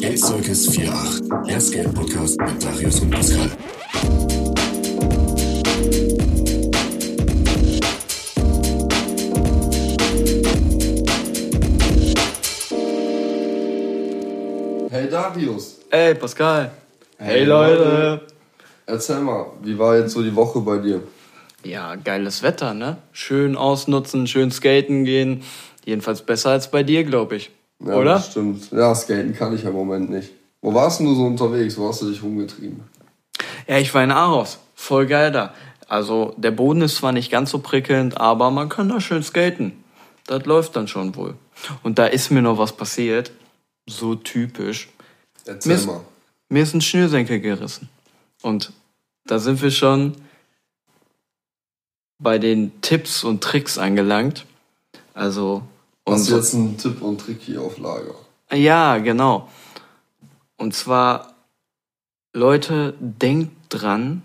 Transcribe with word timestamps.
Skate 0.00 0.18
Circus 0.18 0.66
48, 0.66 1.28
der 1.46 1.60
Skate 1.60 1.94
Podcast 1.94 2.40
mit 2.40 2.64
Darius 2.64 3.00
und 3.00 3.10
Pascal. 3.10 3.50
Hey 14.90 15.10
Darius. 15.10 15.80
Hey 15.90 16.14
Pascal. 16.14 16.70
Hey, 17.18 17.44
Leute. 17.44 18.22
Erzähl 18.86 19.20
mal, 19.20 19.52
wie 19.62 19.78
war 19.78 19.98
jetzt 19.98 20.12
so 20.12 20.22
die 20.22 20.34
Woche 20.34 20.60
bei 20.60 20.78
dir? 20.78 21.02
Ja, 21.62 21.96
geiles 21.96 22.42
Wetter, 22.42 22.72
ne? 22.72 22.96
Schön 23.12 23.54
ausnutzen, 23.54 24.26
schön 24.26 24.50
skaten 24.50 25.04
gehen. 25.04 25.42
Jedenfalls 25.84 26.22
besser 26.22 26.52
als 26.52 26.70
bei 26.70 26.82
dir, 26.82 27.04
glaube 27.04 27.36
ich. 27.36 27.50
Ja, 27.84 27.94
Oder? 27.94 28.14
Das 28.14 28.30
stimmt. 28.30 28.70
Ja, 28.72 28.94
skaten 28.94 29.34
kann 29.34 29.54
ich 29.54 29.62
ja 29.62 29.70
im 29.70 29.76
Moment 29.76 30.10
nicht. 30.10 30.30
Wo 30.60 30.74
warst 30.74 31.00
denn 31.00 31.06
du 31.06 31.14
so 31.14 31.24
unterwegs? 31.24 31.78
Wo 31.78 31.88
hast 31.88 32.02
du 32.02 32.10
dich 32.10 32.22
rumgetrieben? 32.22 32.82
Ja, 33.66 33.78
ich 33.78 33.92
war 33.94 34.04
in 34.04 34.10
Aarhus. 34.10 34.58
Voll 34.74 35.06
geil 35.06 35.32
da. 35.32 35.54
Also, 35.88 36.34
der 36.36 36.50
Boden 36.50 36.82
ist 36.82 36.96
zwar 36.96 37.12
nicht 37.12 37.30
ganz 37.30 37.50
so 37.50 37.58
prickelnd, 37.58 38.18
aber 38.20 38.50
man 38.50 38.68
kann 38.68 38.88
da 38.88 39.00
schön 39.00 39.22
skaten. 39.22 39.72
Das 40.26 40.44
läuft 40.44 40.76
dann 40.76 40.86
schon 40.88 41.16
wohl. 41.16 41.34
Und 41.82 41.98
da 41.98 42.06
ist 42.06 42.30
mir 42.30 42.42
noch 42.42 42.58
was 42.58 42.72
passiert. 42.72 43.32
So 43.88 44.14
typisch. 44.14 44.88
Erzähl 45.46 45.72
Mir 45.72 45.78
ist, 45.78 45.86
mal. 45.86 46.00
mir 46.48 46.62
ist 46.62 46.74
ein 46.74 46.80
Schnürsenkel 46.80 47.40
gerissen. 47.40 47.88
Und 48.42 48.72
da 49.26 49.38
sind 49.38 49.60
wir 49.62 49.70
schon 49.70 50.14
bei 52.18 52.38
den 52.38 52.80
Tipps 52.82 53.24
und 53.24 53.42
Tricks 53.42 53.78
angelangt. 53.78 54.44
Also, 55.14 55.62
Hast 56.10 56.28
du 56.28 56.34
jetzt 56.34 56.54
einen 56.54 56.76
Tipp 56.76 57.02
und 57.02 57.20
Trick 57.20 57.40
hier 57.40 57.62
auf 57.62 57.78
Lager? 57.78 58.14
Ja, 58.52 58.98
genau. 58.98 59.48
Und 60.56 60.74
zwar, 60.74 61.34
Leute, 62.32 62.94
denkt 62.98 63.52
dran, 63.68 64.22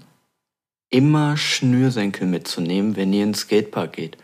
immer 0.89 1.37
Schnürsenkel 1.37 2.25
mitzunehmen, 2.25 2.95
wenn 2.95 3.13
ihr 3.13 3.23
ins 3.23 3.41
Skatepark 3.41 3.93
geht. 3.93 4.17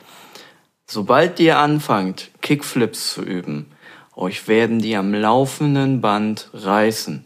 Sobald 0.88 1.40
ihr 1.40 1.60
anfangt, 1.60 2.32
Kickflips 2.42 3.14
zu 3.14 3.22
üben, 3.22 3.68
euch 4.16 4.48
werden 4.48 4.80
die 4.80 4.96
am 4.96 5.14
laufenden 5.14 6.02
Band 6.02 6.50
reißen. 6.54 7.24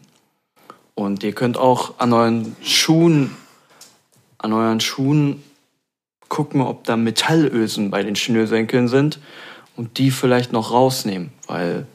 Und 0.94 1.24
ihr 1.24 1.32
könnt 1.32 1.56
auch 1.56 1.98
an 1.98 2.12
euren 2.12 2.56
Schuhen, 2.62 3.34
an 4.36 4.52
euren 4.52 4.80
Schuhen 4.80 5.42
gucken, 6.28 6.60
ob 6.60 6.84
da 6.84 6.96
Metallösen 6.96 7.90
bei 7.90 8.02
den 8.02 8.16
Schnürsenkeln 8.16 8.88
sind 8.88 9.18
und 9.76 9.98
die 9.98 10.10
vielleicht 10.10 10.52
noch 10.52 10.72
rausnehmen, 10.72 11.30
weil 11.46 11.86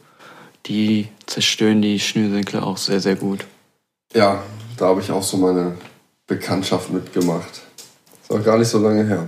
die 0.66 1.08
zerstören 1.26 1.82
die 1.82 1.98
Schnürsenkel 1.98 2.60
auch 2.60 2.76
sehr, 2.76 3.00
sehr 3.00 3.16
gut. 3.16 3.46
Ja, 4.14 4.42
da 4.76 4.86
habe 4.86 5.00
ich 5.00 5.10
auch 5.10 5.22
so 5.22 5.36
meine 5.36 5.76
Bekanntschaft 6.26 6.90
mitgemacht. 6.90 7.62
Ist 8.22 8.30
auch 8.30 8.44
gar 8.44 8.58
nicht 8.58 8.68
so 8.68 8.78
lange 8.78 9.04
her. 9.04 9.26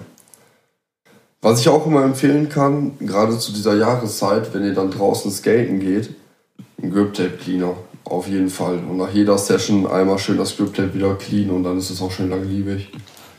Was 1.43 1.61
ich 1.61 1.69
auch 1.69 1.87
immer 1.87 2.03
empfehlen 2.05 2.49
kann, 2.49 2.93
gerade 3.01 3.39
zu 3.39 3.53
dieser 3.53 3.77
Jahreszeit, 3.77 4.55
wenn 4.55 4.65
ihr 4.65 4.75
dann 4.75 4.91
draußen 4.91 5.31
skaten 5.31 5.81
geht, 5.81 6.15
ein 6.83 6.91
Grip 6.91 7.13
Tape 7.13 7.37
Cleaner. 7.37 7.77
Auf 8.05 8.29
jeden 8.29 8.51
Fall. 8.51 8.79
Und 8.79 8.99
nach 8.99 9.11
jeder 9.11 9.37
Session 9.39 9.87
einmal 9.87 10.19
schön 10.19 10.39
das 10.39 10.57
Grip 10.57 10.75
Tape 10.75 10.95
wieder 10.95 11.15
clean 11.17 11.51
und 11.51 11.65
dann 11.65 11.79
ist 11.79 11.91
es 11.91 12.01
auch 12.01 12.11
schön 12.11 12.31
langlebig. 12.31 12.91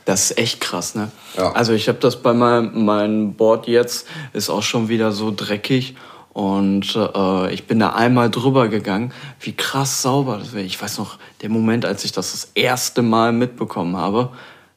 Das 0.06 0.30
ist 0.30 0.38
echt 0.38 0.60
krass, 0.62 0.94
ne? 0.94 1.10
Ja. 1.36 1.52
Also 1.52 1.72
ich 1.74 1.88
habe 1.88 1.98
das 1.98 2.22
bei 2.22 2.32
meinem 2.32 2.84
mein 2.86 3.34
Board 3.34 3.66
jetzt, 3.66 4.06
ist 4.32 4.48
auch 4.48 4.62
schon 4.62 4.88
wieder 4.88 5.12
so 5.12 5.32
dreckig. 5.34 5.96
Und 6.32 6.94
äh, 6.96 7.52
ich 7.52 7.66
bin 7.66 7.78
da 7.78 7.90
einmal 7.94 8.30
drüber 8.30 8.68
gegangen, 8.68 9.12
wie 9.40 9.52
krass 9.54 10.02
sauber 10.02 10.38
das 10.38 10.52
wäre. 10.52 10.64
Ich 10.64 10.80
weiß 10.80 10.98
noch, 10.98 11.18
der 11.42 11.48
Moment, 11.48 11.84
als 11.84 12.04
ich 12.04 12.12
das 12.12 12.32
das 12.32 12.50
erste 12.54 13.02
Mal 13.02 13.32
mitbekommen 13.32 13.96
habe, 13.96 14.30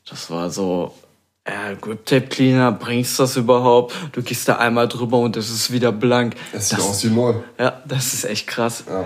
das 0.10 0.32
war 0.32 0.50
so, 0.50 0.94
äh, 1.44 1.76
Grip 1.80 2.06
Tape 2.06 2.28
Cleaner, 2.28 2.72
bringst 2.72 3.20
das 3.20 3.36
überhaupt? 3.36 3.94
Du 4.14 4.22
gehst 4.24 4.48
da 4.48 4.56
einmal 4.56 4.88
drüber 4.88 5.20
und 5.20 5.36
es 5.38 5.50
ist 5.52 5.70
wieder 5.72 5.92
blank. 5.92 6.36
Es 6.54 6.70
sieht 6.70 6.80
Das, 6.80 6.86
aus 6.88 7.04
wie 7.04 7.10
neu. 7.10 7.34
ja, 7.60 7.82
das 7.86 8.14
ist 8.14 8.24
echt 8.24 8.48
krass. 8.48 8.86
Ja. 8.90 9.06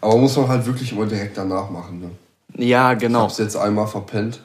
Aber 0.00 0.16
muss 0.16 0.36
man 0.36 0.48
halt 0.48 0.64
wirklich 0.64 0.92
immer 0.92 1.06
direkt 1.06 1.36
danach 1.36 1.68
machen. 1.70 2.00
Ne? 2.00 2.64
Ja, 2.64 2.92
Ich 2.92 2.98
genau. 3.00 3.22
hab's 3.22 3.38
jetzt 3.38 3.56
einmal 3.56 3.86
verpennt. 3.88 4.40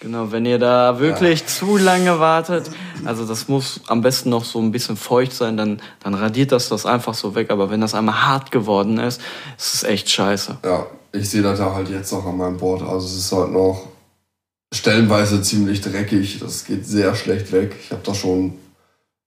Genau, 0.00 0.30
wenn 0.30 0.46
ihr 0.46 0.60
da 0.60 1.00
wirklich 1.00 1.46
zu 1.46 1.76
lange 1.76 2.20
wartet, 2.20 2.70
also 3.04 3.26
das 3.26 3.48
muss 3.48 3.80
am 3.88 4.00
besten 4.00 4.30
noch 4.30 4.44
so 4.44 4.60
ein 4.60 4.70
bisschen 4.70 4.96
feucht 4.96 5.32
sein, 5.32 5.56
dann, 5.56 5.80
dann 6.00 6.14
radiert 6.14 6.52
das 6.52 6.68
das 6.68 6.86
einfach 6.86 7.14
so 7.14 7.34
weg. 7.34 7.50
Aber 7.50 7.68
wenn 7.70 7.80
das 7.80 7.94
einmal 7.94 8.26
hart 8.26 8.52
geworden 8.52 8.98
ist, 8.98 9.20
ist 9.56 9.74
es 9.74 9.82
echt 9.82 10.08
scheiße. 10.08 10.58
Ja, 10.64 10.86
ich 11.12 11.28
sehe 11.28 11.42
das 11.42 11.58
da 11.58 11.74
halt 11.74 11.88
jetzt 11.88 12.12
noch 12.12 12.24
an 12.26 12.36
meinem 12.36 12.58
Board. 12.58 12.82
Also 12.82 13.06
es 13.06 13.16
ist 13.16 13.32
halt 13.32 13.50
noch 13.50 13.88
stellenweise 14.72 15.42
ziemlich 15.42 15.80
dreckig. 15.80 16.38
Das 16.38 16.64
geht 16.64 16.86
sehr 16.86 17.16
schlecht 17.16 17.50
weg. 17.50 17.74
Ich 17.82 17.90
habe 17.90 18.02
da 18.04 18.14
schon 18.14 18.54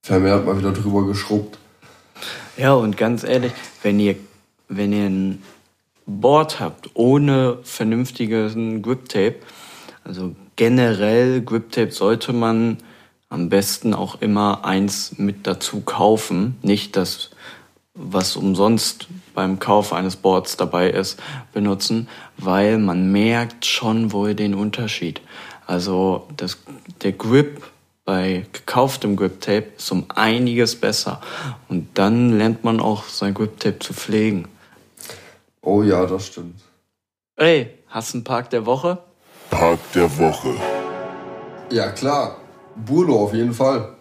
vermehrt 0.03 0.45
mal 0.45 0.57
wieder 0.57 0.71
drüber 0.71 1.05
geschrubbt. 1.05 1.57
Ja, 2.55 2.73
und 2.73 2.95
ganz 2.95 3.23
ehrlich, 3.23 3.51
wenn 3.83 3.99
ihr, 3.99 4.15
wenn 4.69 4.93
ihr 4.93 5.05
ein 5.05 5.43
Board 6.05 6.59
habt 6.59 6.91
ohne 6.93 7.59
vernünftigen 7.63 8.81
Grip 8.81 9.09
Tape, 9.09 9.35
also 10.03 10.35
generell 10.61 11.41
Grip 11.41 11.71
Tape 11.71 11.91
sollte 11.91 12.33
man 12.33 12.77
am 13.29 13.49
besten 13.49 13.95
auch 13.95 14.21
immer 14.21 14.63
eins 14.63 15.17
mit 15.17 15.47
dazu 15.47 15.81
kaufen, 15.81 16.59
nicht 16.61 16.95
das, 16.95 17.31
was 17.95 18.35
umsonst 18.35 19.07
beim 19.33 19.57
Kauf 19.57 19.91
eines 19.91 20.17
Boards 20.17 20.57
dabei 20.57 20.91
ist, 20.91 21.19
benutzen, 21.51 22.07
weil 22.37 22.77
man 22.77 23.11
merkt 23.11 23.65
schon 23.65 24.11
wohl 24.11 24.35
den 24.35 24.53
Unterschied. 24.53 25.21
Also 25.65 26.27
das, 26.37 26.59
der 27.01 27.13
Grip 27.13 27.63
bei 28.05 28.45
gekauftem 28.51 29.15
Grip 29.15 29.41
Tape 29.41 29.65
ist 29.75 29.91
um 29.91 30.05
einiges 30.09 30.75
besser. 30.75 31.21
Und 31.69 31.87
dann 31.95 32.37
lernt 32.37 32.63
man 32.63 32.79
auch 32.79 33.05
sein 33.05 33.33
Grip 33.33 33.59
Tape 33.59 33.79
zu 33.79 33.95
pflegen. 33.95 34.47
Oh 35.63 35.81
ja, 35.81 36.05
das 36.05 36.27
stimmt. 36.27 36.61
Ey, 37.35 37.79
hast 37.87 38.13
du 38.13 38.19
einen 38.19 38.25
Park 38.25 38.51
der 38.51 38.67
Woche? 38.67 38.99
Park 39.51 39.79
der 39.93 40.17
Woche. 40.17 40.55
Ja 41.69 41.91
klar, 41.91 42.37
Burlo 42.75 43.19
auf 43.21 43.33
jeden 43.33 43.53
Fall. 43.53 43.93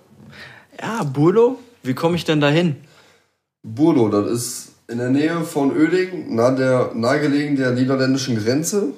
Ja, 0.81 1.03
Burlo? 1.03 1.59
Wie 1.83 1.93
komme 1.93 2.17
ich 2.17 2.25
denn 2.25 2.41
dahin? 2.41 2.77
Burlo, 3.63 4.09
das 4.09 4.31
ist 4.31 4.69
in 4.89 4.99
der 4.99 5.11
Nähe 5.11 5.43
von 5.43 5.77
Oeding, 5.77 6.35
nah 6.35 6.53
der, 6.53 6.93
nahegelegen 6.95 7.57
der 7.57 7.73
niederländischen 7.73 8.43
Grenze 8.43 8.95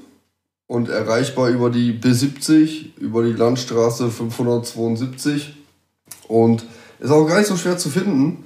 und 0.67 0.89
erreichbar 0.89 1.49
über 1.49 1.71
die 1.71 1.99
B70, 1.99 2.97
über 2.99 3.25
die 3.25 3.33
Landstraße 3.33 4.11
572 4.11 5.57
und 6.29 6.65
ist 7.01 7.11
auch 7.11 7.27
gar 7.27 7.39
nicht 7.39 7.49
so 7.49 7.57
schwer 7.57 7.79
zu 7.79 7.89
finden. 7.89 8.45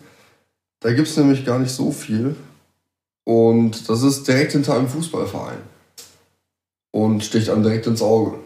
Da 0.80 0.92
gibt 0.92 1.08
es 1.08 1.16
nämlich 1.16 1.44
gar 1.44 1.58
nicht 1.58 1.72
so 1.72 1.90
viel 1.90 2.36
und 3.24 3.88
das 3.88 4.02
ist 4.02 4.26
direkt 4.28 4.52
hinter 4.52 4.76
einem 4.76 4.88
Fußballverein 4.88 5.75
und 6.96 7.22
sticht 7.22 7.50
einem 7.50 7.62
direkt 7.62 7.86
ins 7.86 8.00
Auge. 8.00 8.38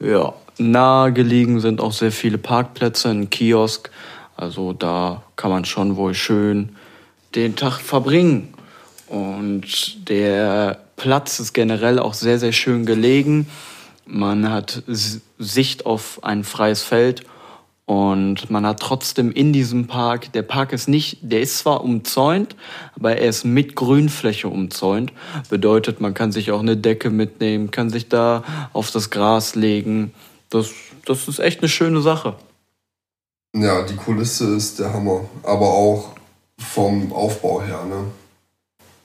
Ja, 0.00 0.34
nahegelegen 0.58 1.60
sind 1.60 1.80
auch 1.80 1.92
sehr 1.92 2.10
viele 2.10 2.38
Parkplätze, 2.38 3.08
ein 3.08 3.30
Kiosk. 3.30 3.90
Also 4.36 4.72
da 4.72 5.22
kann 5.36 5.52
man 5.52 5.64
schon 5.64 5.96
wohl 5.96 6.12
schön 6.12 6.70
den 7.36 7.54
Tag 7.54 7.78
verbringen. 7.78 8.52
Und 9.06 10.08
der 10.08 10.80
Platz 10.96 11.38
ist 11.38 11.52
generell 11.52 12.00
auch 12.00 12.14
sehr, 12.14 12.40
sehr 12.40 12.50
schön 12.50 12.84
gelegen. 12.84 13.46
Man 14.06 14.50
hat 14.50 14.82
Sicht 15.38 15.86
auf 15.86 16.24
ein 16.24 16.42
freies 16.42 16.82
Feld 16.82 17.22
und 17.86 18.50
man 18.50 18.66
hat 18.66 18.80
trotzdem 18.80 19.30
in 19.30 19.52
diesem 19.52 19.86
Park, 19.86 20.32
der 20.32 20.42
Park 20.42 20.72
ist 20.72 20.88
nicht, 20.88 21.18
der 21.22 21.40
ist 21.40 21.58
zwar 21.58 21.84
umzäunt, 21.84 22.56
aber 22.96 23.16
er 23.16 23.28
ist 23.28 23.44
mit 23.44 23.76
Grünfläche 23.76 24.48
umzäunt. 24.48 25.12
Bedeutet, 25.48 26.00
man 26.00 26.12
kann 26.12 26.32
sich 26.32 26.50
auch 26.50 26.60
eine 26.60 26.76
Decke 26.76 27.10
mitnehmen, 27.10 27.70
kann 27.70 27.88
sich 27.88 28.08
da 28.08 28.42
auf 28.72 28.90
das 28.90 29.10
Gras 29.10 29.54
legen. 29.54 30.12
Das, 30.50 30.70
das 31.04 31.28
ist 31.28 31.38
echt 31.38 31.60
eine 31.60 31.68
schöne 31.68 32.00
Sache. 32.00 32.34
Ja, 33.54 33.82
die 33.82 33.96
Kulisse 33.96 34.56
ist 34.56 34.80
der 34.80 34.92
Hammer, 34.92 35.20
aber 35.44 35.66
auch 35.66 36.10
vom 36.58 37.12
Aufbau 37.12 37.62
her, 37.62 37.84
ne? 37.84 38.04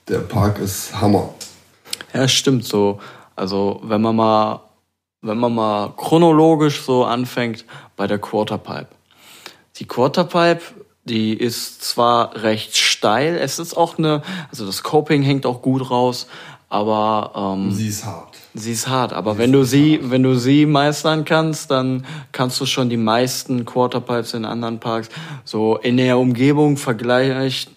Der 0.08 0.18
Park 0.18 0.58
ist 0.58 1.00
Hammer. 1.00 1.32
Ja, 2.12 2.26
stimmt 2.26 2.64
so. 2.64 2.98
Also, 3.36 3.80
wenn 3.84 4.02
man 4.02 4.16
mal, 4.16 4.60
wenn 5.22 5.38
man 5.38 5.54
mal 5.54 5.94
chronologisch 5.96 6.82
so 6.82 7.04
anfängt 7.04 7.64
bei 7.96 8.06
der 8.06 8.18
Quarterpipe. 8.18 8.88
Die 9.76 9.86
Quarterpipe, 9.86 10.62
die 11.04 11.32
ist 11.34 11.82
zwar 11.82 12.42
recht 12.42 12.76
steil, 12.76 13.36
es 13.36 13.58
ist 13.58 13.76
auch 13.76 13.98
eine, 13.98 14.22
also 14.50 14.66
das 14.66 14.82
Coping 14.82 15.22
hängt 15.22 15.46
auch 15.46 15.62
gut 15.62 15.90
raus, 15.90 16.26
aber 16.68 17.54
ähm, 17.56 17.70
Sie 17.70 17.88
ist 17.88 18.04
hart. 18.04 18.36
Sie 18.54 18.72
ist 18.72 18.88
hart, 18.88 19.12
aber 19.12 19.38
wenn 19.38 19.52
du 19.52 19.64
sie, 19.64 19.98
wenn 20.02 20.22
du 20.22 20.34
sie 20.34 20.66
meistern 20.66 21.24
kannst, 21.24 21.70
dann 21.70 22.04
kannst 22.32 22.60
du 22.60 22.66
schon 22.66 22.90
die 22.90 22.96
meisten 22.96 23.64
Quarterpipes 23.64 24.34
in 24.34 24.44
anderen 24.44 24.78
Parks 24.78 25.08
so 25.44 25.76
in 25.76 25.96
der 25.96 26.18
Umgebung 26.18 26.76
vergleicht 26.76 27.70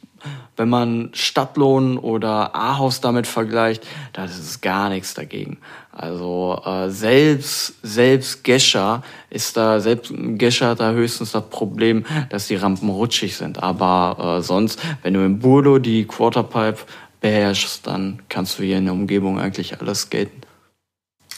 wenn 0.57 0.69
man 0.69 1.09
Stadtlohn 1.13 1.97
oder 1.97 2.55
Ahaus 2.55 3.01
damit 3.01 3.27
vergleicht, 3.27 3.85
das 4.13 4.37
ist 4.37 4.61
gar 4.61 4.89
nichts 4.89 5.13
dagegen. 5.13 5.57
Also 5.91 6.61
äh, 6.65 6.89
selbst 6.89 7.75
selbst 7.81 8.43
Gescher 8.43 9.03
ist 9.29 9.55
da 9.55 9.79
selbst 9.79 10.13
Gescher 10.15 10.69
hat 10.69 10.79
da 10.79 10.91
höchstens 10.91 11.31
das 11.31 11.49
Problem, 11.49 12.05
dass 12.29 12.47
die 12.47 12.55
Rampen 12.55 12.89
rutschig 12.89 13.37
sind. 13.37 13.63
Aber 13.63 14.37
äh, 14.39 14.41
sonst, 14.41 14.79
wenn 15.03 15.13
du 15.13 15.25
im 15.25 15.39
Burdo 15.39 15.79
die 15.79 16.05
Quarterpipe 16.05 16.79
beherrschst, 17.21 17.87
dann 17.87 18.21
kannst 18.29 18.59
du 18.59 18.63
hier 18.63 18.77
in 18.77 18.85
der 18.85 18.93
Umgebung 18.93 19.39
eigentlich 19.39 19.79
alles 19.79 20.01
skaten. 20.01 20.41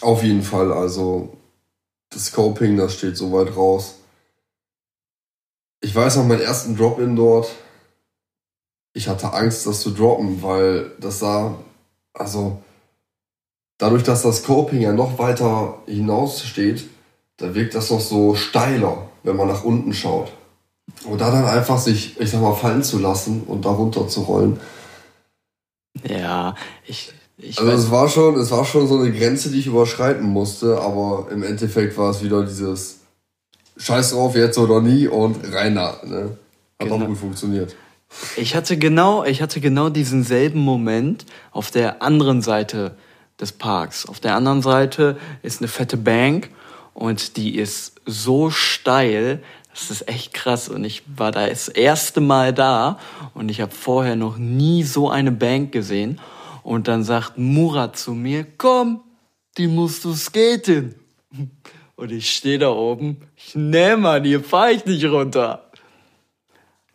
Auf 0.01 0.23
jeden 0.23 0.43
Fall, 0.43 0.71
also 0.71 1.37
das 2.09 2.25
Scoping, 2.27 2.77
das 2.77 2.95
steht 2.95 3.17
so 3.17 3.31
weit 3.31 3.55
raus. 3.55 3.95
Ich 5.81 5.95
weiß 5.95 6.17
noch 6.17 6.25
meinen 6.25 6.41
ersten 6.41 6.75
Drop-In 6.75 7.15
dort. 7.15 7.49
Ich 8.97 9.07
hatte 9.07 9.31
Angst, 9.31 9.67
das 9.67 9.81
zu 9.81 9.91
droppen, 9.91 10.41
weil 10.41 10.91
das 10.99 11.19
sah, 11.19 11.53
also 12.15 12.63
dadurch, 13.77 14.01
dass 14.01 14.23
das 14.23 14.37
Scoping 14.39 14.81
ja 14.81 14.91
noch 14.91 15.19
weiter 15.19 15.77
hinaus 15.85 16.43
steht, 16.43 16.87
da 17.37 17.53
wirkt 17.53 17.75
das 17.75 17.91
noch 17.91 18.01
so 18.01 18.33
steiler, 18.33 19.07
wenn 19.21 19.35
man 19.35 19.49
nach 19.49 19.63
unten 19.63 19.93
schaut. 19.93 20.31
Und 21.05 21.21
da 21.21 21.29
dann 21.29 21.45
einfach 21.45 21.77
sich, 21.77 22.19
ich 22.19 22.31
sag 22.31 22.41
mal, 22.41 22.55
fallen 22.55 22.81
zu 22.81 22.97
lassen 22.97 23.43
und 23.43 23.65
da 23.65 23.69
runter 23.69 24.07
zu 24.07 24.21
rollen. 24.21 24.59
Ja, 26.03 26.55
ich, 26.87 27.13
ich 27.37 27.59
Also 27.59 27.71
es 27.73 27.91
war 27.91 28.09
schon, 28.09 28.33
es 28.39 28.49
war 28.49 28.65
schon 28.65 28.87
so 28.87 28.97
eine 28.97 29.11
Grenze, 29.11 29.51
die 29.51 29.59
ich 29.59 29.67
überschreiten 29.67 30.25
musste, 30.27 30.81
aber 30.81 31.27
im 31.29 31.43
Endeffekt 31.43 31.99
war 31.99 32.09
es 32.09 32.23
wieder 32.23 32.43
dieses 32.43 33.01
Scheiß 33.77 34.13
drauf, 34.13 34.35
jetzt 34.35 34.57
oder 34.57 34.81
nie 34.81 35.07
und 35.07 35.37
rein 35.53 35.75
da. 35.75 36.01
Ne? 36.03 36.35
Hat 36.79 36.89
Genau. 36.89 36.95
auch 37.03 37.07
gut 37.09 37.17
funktioniert. 37.19 37.75
Ich 38.35 38.55
hatte 38.55 38.77
genau, 38.77 39.23
ich 39.23 39.41
hatte 39.41 39.59
genau 39.59 39.89
diesen 39.89 40.23
selben 40.23 40.59
Moment 40.59 41.25
auf 41.51 41.71
der 41.71 42.01
anderen 42.01 42.41
Seite 42.41 42.97
des 43.39 43.51
Parks. 43.51 44.07
Auf 44.07 44.19
der 44.19 44.35
anderen 44.35 44.61
Seite 44.61 45.17
ist 45.43 45.61
eine 45.61 45.67
fette 45.67 45.97
Bank 45.97 46.49
und 46.93 47.37
die 47.37 47.55
ist 47.55 48.01
so 48.05 48.49
steil, 48.49 49.43
das 49.71 49.91
ist 49.91 50.07
echt 50.07 50.33
krass. 50.33 50.69
Und 50.69 50.83
ich 50.83 51.03
war 51.15 51.31
da 51.31 51.47
das 51.47 51.67
erste 51.67 52.21
Mal 52.21 52.53
da 52.53 52.97
und 53.33 53.49
ich 53.49 53.61
habe 53.61 53.71
vorher 53.71 54.15
noch 54.15 54.37
nie 54.37 54.83
so 54.83 55.09
eine 55.09 55.31
Bank 55.31 55.71
gesehen. 55.71 56.19
Und 56.63 56.87
dann 56.87 57.03
sagt 57.03 57.37
Murat 57.37 57.97
zu 57.97 58.13
mir, 58.13 58.45
komm, 58.57 59.01
die 59.57 59.67
musst 59.67 60.03
du 60.03 60.13
skaten. 60.13 60.95
Und 61.95 62.11
ich 62.11 62.29
stehe 62.29 62.59
da 62.59 62.69
oben, 62.69 63.21
ich 63.35 63.55
nee, 63.55 63.95
Mann, 63.95 64.23
hier 64.23 64.43
fahr 64.43 64.69
ich 64.69 64.85
nicht 64.85 65.05
runter. 65.05 65.71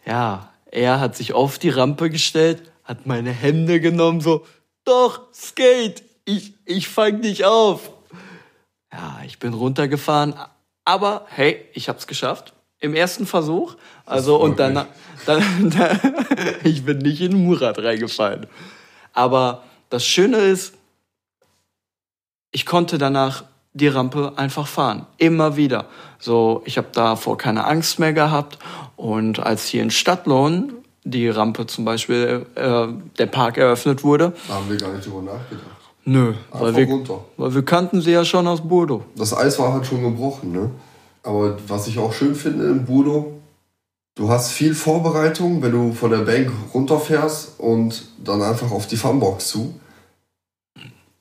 Ja, 0.06 0.51
er 0.72 1.00
hat 1.00 1.14
sich 1.14 1.34
auf 1.34 1.58
die 1.58 1.68
Rampe 1.68 2.10
gestellt, 2.10 2.72
hat 2.82 3.06
meine 3.06 3.30
Hände 3.30 3.78
genommen, 3.78 4.20
so, 4.20 4.44
doch, 4.84 5.20
Skate, 5.32 6.02
ich, 6.24 6.54
ich 6.64 6.88
fang 6.88 7.20
dich 7.20 7.44
auf. 7.44 7.90
Ja, 8.92 9.20
ich 9.24 9.38
bin 9.38 9.54
runtergefahren, 9.54 10.34
aber 10.84 11.26
hey, 11.28 11.64
ich 11.74 11.88
hab's 11.88 12.06
geschafft. 12.06 12.54
Im 12.80 12.94
ersten 12.94 13.26
Versuch. 13.26 13.76
Also, 14.06 14.36
und 14.36 14.58
dann, 14.58 14.74
dann, 15.26 15.70
dann 15.70 16.00
ich 16.64 16.84
bin 16.84 16.98
nicht 16.98 17.20
in 17.20 17.44
Murat 17.44 17.78
reingefallen. 17.78 18.46
Aber 19.12 19.62
das 19.90 20.04
Schöne 20.04 20.38
ist, 20.38 20.74
ich 22.50 22.66
konnte 22.66 22.98
danach 22.98 23.44
die 23.74 23.88
Rampe 23.88 24.32
einfach 24.36 24.66
fahren. 24.66 25.06
Immer 25.18 25.56
wieder. 25.56 25.86
So, 26.18 26.62
ich 26.66 26.76
habe 26.78 26.88
davor 26.92 27.38
keine 27.38 27.66
Angst 27.66 27.98
mehr 27.98 28.12
gehabt. 28.12 28.58
Und 28.96 29.40
als 29.40 29.66
hier 29.66 29.82
in 29.82 29.90
Stadtlohn 29.90 30.72
die 31.04 31.28
Rampe 31.28 31.66
zum 31.66 31.84
Beispiel, 31.84 32.46
äh, 32.54 32.86
der 33.18 33.26
Park 33.26 33.56
eröffnet 33.58 34.04
wurde, 34.04 34.32
Da 34.46 34.54
haben 34.54 34.68
wir 34.70 34.76
gar 34.76 34.92
nicht 34.92 35.04
drüber 35.06 35.22
nachgedacht. 35.22 35.66
nö, 36.04 36.34
weil 36.52 36.66
Einfach 36.68 36.76
wir, 36.78 36.86
runter. 36.86 37.24
weil 37.36 37.54
wir 37.54 37.64
kannten 37.64 38.00
sie 38.00 38.12
ja 38.12 38.24
schon 38.24 38.46
aus 38.46 38.60
Burdo. 38.60 39.04
Das 39.16 39.34
Eis 39.36 39.58
war 39.58 39.72
halt 39.72 39.86
schon 39.86 40.02
gebrochen, 40.02 40.52
ne? 40.52 40.70
Aber 41.24 41.56
was 41.68 41.86
ich 41.88 41.98
auch 41.98 42.12
schön 42.12 42.34
finde 42.34 42.66
im 42.66 42.84
Budo, 42.84 43.32
du 44.16 44.28
hast 44.28 44.52
viel 44.52 44.74
Vorbereitung, 44.74 45.62
wenn 45.62 45.72
du 45.72 45.92
von 45.92 46.10
der 46.10 46.18
Bank 46.18 46.50
runterfährst 46.74 47.58
und 47.58 48.04
dann 48.18 48.42
einfach 48.42 48.70
auf 48.70 48.86
die 48.86 48.96
Funbox 48.96 49.48
zu. 49.48 49.74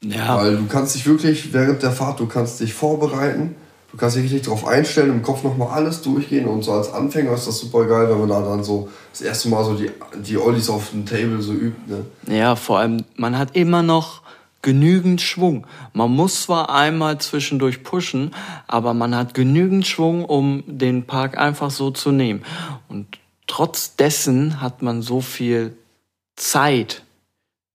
Ja, 0.03 0.37
Weil 0.37 0.57
du 0.57 0.65
kannst 0.67 0.95
dich 0.95 1.05
wirklich 1.05 1.53
während 1.53 1.83
der 1.83 1.91
Fahrt, 1.91 2.19
du 2.19 2.25
kannst 2.25 2.59
dich 2.59 2.73
vorbereiten, 2.73 3.55
du 3.91 3.97
kannst 3.97 4.15
dich 4.15 4.23
richtig 4.23 4.43
darauf 4.43 4.65
einstellen, 4.65 5.11
im 5.11 5.21
Kopf 5.21 5.43
nochmal 5.43 5.69
alles 5.69 6.01
durchgehen 6.01 6.47
und 6.47 6.63
so 6.63 6.71
als 6.71 6.91
Anfänger 6.91 7.33
ist 7.33 7.47
das 7.47 7.59
super 7.59 7.85
geil, 7.85 8.09
wenn 8.09 8.19
man 8.19 8.29
da 8.29 8.41
dann 8.41 8.63
so 8.63 8.89
das 9.11 9.21
erste 9.21 9.49
Mal 9.49 9.63
so 9.63 9.75
die, 9.75 9.91
die 10.25 10.37
Ollies 10.37 10.69
auf 10.69 10.89
dem 10.89 11.05
Table 11.05 11.41
so 11.41 11.53
übt. 11.53 11.77
Ne? 11.87 12.05
Ja, 12.35 12.55
vor 12.55 12.79
allem, 12.79 13.03
man 13.15 13.37
hat 13.37 13.55
immer 13.55 13.83
noch 13.83 14.23
genügend 14.63 15.21
Schwung. 15.21 15.67
Man 15.93 16.11
muss 16.11 16.43
zwar 16.43 16.73
einmal 16.73 17.19
zwischendurch 17.19 17.83
pushen, 17.83 18.33
aber 18.67 18.93
man 18.93 19.15
hat 19.15 19.33
genügend 19.33 19.85
Schwung, 19.85 20.25
um 20.25 20.63
den 20.67 21.05
Park 21.05 21.37
einfach 21.37 21.71
so 21.71 21.91
zu 21.91 22.11
nehmen. 22.11 22.43
Und 22.87 23.19
trotz 23.47 23.95
dessen 23.95 24.61
hat 24.61 24.81
man 24.81 25.01
so 25.01 25.21
viel 25.21 25.75
Zeit. 26.35 27.03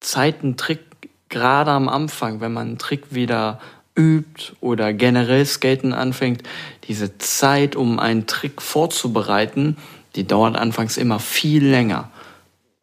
Zeit, 0.01 0.43
einen 0.43 0.57
Trick, 0.57 0.86
gerade 1.29 1.71
am 1.71 1.89
Anfang, 1.89 2.41
wenn 2.41 2.53
man 2.53 2.69
einen 2.69 2.79
Trick 2.79 3.15
wieder 3.15 3.61
übt 3.97 4.53
oder 4.61 4.93
generell 4.93 5.45
Skaten 5.47 5.93
anfängt, 5.93 6.43
diese 6.89 7.19
Zeit, 7.19 7.77
um 7.77 7.99
einen 7.99 8.27
Trick 8.27 8.61
vorzubereiten, 8.63 9.77
die 10.15 10.27
dauert 10.27 10.57
anfangs 10.57 10.97
immer 10.97 11.19
viel 11.19 11.65
länger. 11.67 12.11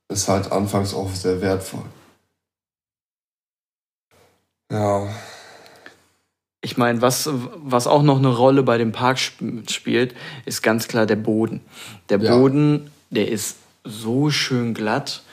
Ist 0.10 0.28
halt 0.28 0.52
anfangs 0.52 0.94
auch 0.94 1.10
sehr 1.12 1.42
wertvoll. 1.42 1.86
Ja, 4.72 5.08
Ich 6.66 6.78
meine, 6.78 7.02
was, 7.02 7.30
was 7.32 7.88
auch 7.88 8.04
noch 8.04 8.18
eine 8.18 8.30
Rolle 8.34 8.64
bei 8.64 8.78
dem 8.78 8.94
Park 8.94 9.18
sp 9.20 9.68
spielt, 9.70 10.16
ist 10.46 10.64
ganz 10.64 10.88
klar 10.88 11.06
der 11.06 11.18
Boden. 11.18 11.60
Der 12.10 12.20
Ja. 12.20 12.38
Boden, 12.38 12.90
der 13.10 13.28
ist 13.30 13.58
so 13.84 14.30
schön 14.30 14.74
glatt. 14.74 15.24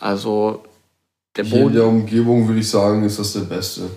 Also 0.00 0.64
der 1.36 1.44
hier 1.44 1.56
in 1.56 1.62
Boden 1.62 1.74
der 1.74 1.86
Umgebung 1.86 2.48
würde 2.48 2.60
ich 2.60 2.70
sagen, 2.70 3.04
ist 3.04 3.18
das 3.18 3.32
der 3.32 3.40
beste. 3.40 3.90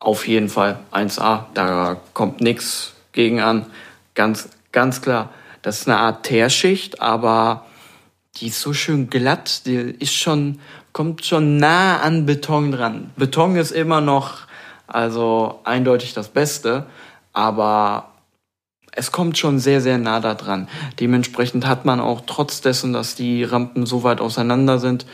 auf 0.00 0.26
jeden 0.26 0.48
Fall 0.48 0.78
1A. 0.92 1.44
Da 1.54 2.00
kommt 2.14 2.40
nichts 2.40 2.92
gegen 3.12 3.40
an. 3.40 3.66
Ganz, 4.14 4.48
ganz 4.72 5.00
klar. 5.02 5.30
Das 5.62 5.80
ist 5.80 5.88
eine 5.88 5.98
Art 5.98 6.24
Teerschicht, 6.24 7.00
aber 7.02 7.66
die 8.36 8.48
ist 8.48 8.60
so 8.60 8.72
schön 8.72 9.10
glatt. 9.10 9.66
Die 9.66 9.74
ist 9.74 10.14
schon, 10.14 10.60
kommt 10.92 11.24
schon 11.24 11.56
nah 11.56 12.00
an 12.00 12.26
Beton 12.26 12.72
dran. 12.72 13.10
Beton 13.16 13.56
ist 13.56 13.72
immer 13.72 14.00
noch, 14.00 14.46
also 14.86 15.60
eindeutig 15.64 16.14
das 16.14 16.28
Beste, 16.28 16.86
aber 17.32 18.12
es 18.92 19.12
kommt 19.12 19.38
schon 19.38 19.58
sehr, 19.58 19.80
sehr 19.80 19.98
nah 19.98 20.20
da 20.20 20.34
dran. 20.34 20.68
Dementsprechend 20.98 21.66
hat 21.66 21.84
man 21.84 22.00
auch 22.00 22.22
trotz 22.26 22.60
dessen, 22.60 22.92
dass 22.92 23.14
die 23.14 23.44
Rampen 23.44 23.86
so 23.86 24.02
weit 24.02 24.20
auseinander 24.20 24.78
sind, 24.78 25.06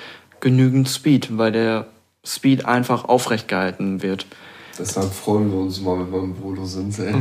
genügend 0.44 0.88
Speed, 0.88 1.36
weil 1.38 1.52
der 1.52 1.86
Speed 2.24 2.66
einfach 2.66 3.04
aufrecht 3.06 3.48
gehalten 3.48 4.02
wird. 4.02 4.26
Deshalb 4.78 5.12
freuen 5.12 5.50
wir 5.50 5.58
uns 5.58 5.80
mal, 5.80 5.98
wenn 5.98 6.12
wir 6.12 6.22
im 6.22 6.42
Volo 6.42 6.66
sind. 6.66 6.98
Ey. 6.98 7.14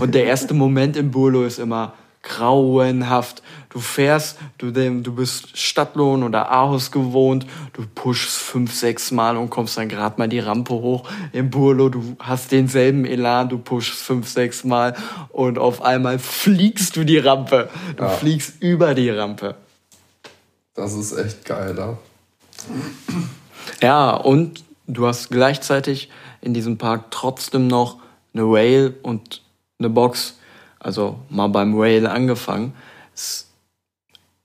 Und 0.00 0.14
der 0.14 0.24
erste 0.24 0.54
Moment 0.54 0.96
im 0.96 1.10
Burlo 1.10 1.44
ist 1.44 1.58
immer 1.58 1.92
grauenhaft. 2.22 3.42
Du 3.68 3.80
fährst, 3.80 4.38
du, 4.58 4.70
du 4.72 5.14
bist 5.14 5.56
Stadtlohn 5.58 6.22
oder 6.22 6.50
Aarhus 6.50 6.90
gewohnt, 6.90 7.46
du 7.72 7.82
pushst 7.94 8.36
fünf, 8.38 8.74
sechs 8.74 9.10
Mal 9.10 9.36
und 9.36 9.50
kommst 9.50 9.76
dann 9.76 9.88
gerade 9.88 10.16
mal 10.18 10.28
die 10.28 10.38
Rampe 10.40 10.72
hoch. 10.74 11.08
Im 11.32 11.50
Burlo, 11.50 11.88
du 11.88 12.16
hast 12.18 12.50
denselben 12.52 13.04
Elan, 13.04 13.48
du 13.48 13.58
pushst 13.58 13.92
fünf, 13.92 14.28
sechs 14.28 14.64
Mal 14.64 14.96
und 15.30 15.58
auf 15.58 15.82
einmal 15.82 16.18
fliegst 16.18 16.96
du 16.96 17.04
die 17.04 17.18
Rampe. 17.18 17.68
Du 17.96 18.04
Ja. 18.04 18.10
fliegst 18.10 18.54
über 18.62 18.94
die 18.94 19.10
Rampe. 19.10 19.54
Das 20.74 20.94
ist 20.94 21.12
echt 21.12 21.44
geil, 21.44 21.74
da. 21.74 21.98
Ja, 23.82 24.14
und 24.14 24.64
du 24.86 25.06
hast 25.06 25.30
gleichzeitig 25.30 26.10
in 26.40 26.54
diesem 26.54 26.78
Park 26.78 27.10
trotzdem 27.10 27.66
noch 27.66 27.98
eine 28.34 28.44
Rail 28.44 28.94
und 29.02 29.42
eine 29.78 29.90
Box. 29.90 30.38
Also 30.78 31.18
mal 31.28 31.48
beim 31.48 31.78
Rail 31.78 32.06
angefangen. 32.06 32.74
Es, 33.14 33.46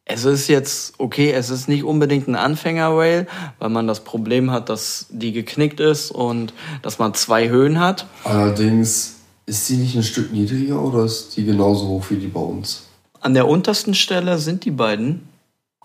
es 0.04 0.26
ist 0.26 0.48
jetzt, 0.48 0.96
okay, 0.98 1.32
es 1.32 1.50
ist 1.50 1.68
nicht 1.68 1.84
unbedingt 1.84 2.28
ein 2.28 2.36
Anfänger-Rail, 2.36 3.28
weil 3.60 3.70
man 3.70 3.88
das 3.88 4.04
Problem 4.04 4.52
hat, 4.52 4.70
dass 4.70 5.08
die 5.10 5.32
geknickt 5.32 5.80
ist 5.80 6.12
und 6.12 6.54
dass 6.82 7.00
man 7.00 7.14
zwei 7.14 7.50
Höhen 7.50 7.80
hat. 7.80 8.06
Allerdings, 8.24 9.16
ist 9.46 9.70
die 9.70 9.78
nicht 9.78 9.96
ein 9.96 10.04
Stück 10.04 10.32
niedriger 10.32 10.82
oder 10.82 11.06
ist 11.06 11.38
die 11.38 11.46
genauso 11.46 11.88
hoch 11.88 12.06
wie 12.10 12.18
die 12.18 12.28
bei 12.28 12.40
uns? 12.40 12.88
An 13.22 13.34
der 13.34 13.48
untersten 13.48 13.94
Stelle 13.94 14.38
sind 14.40 14.66
die 14.66 14.72
beiden 14.72 15.28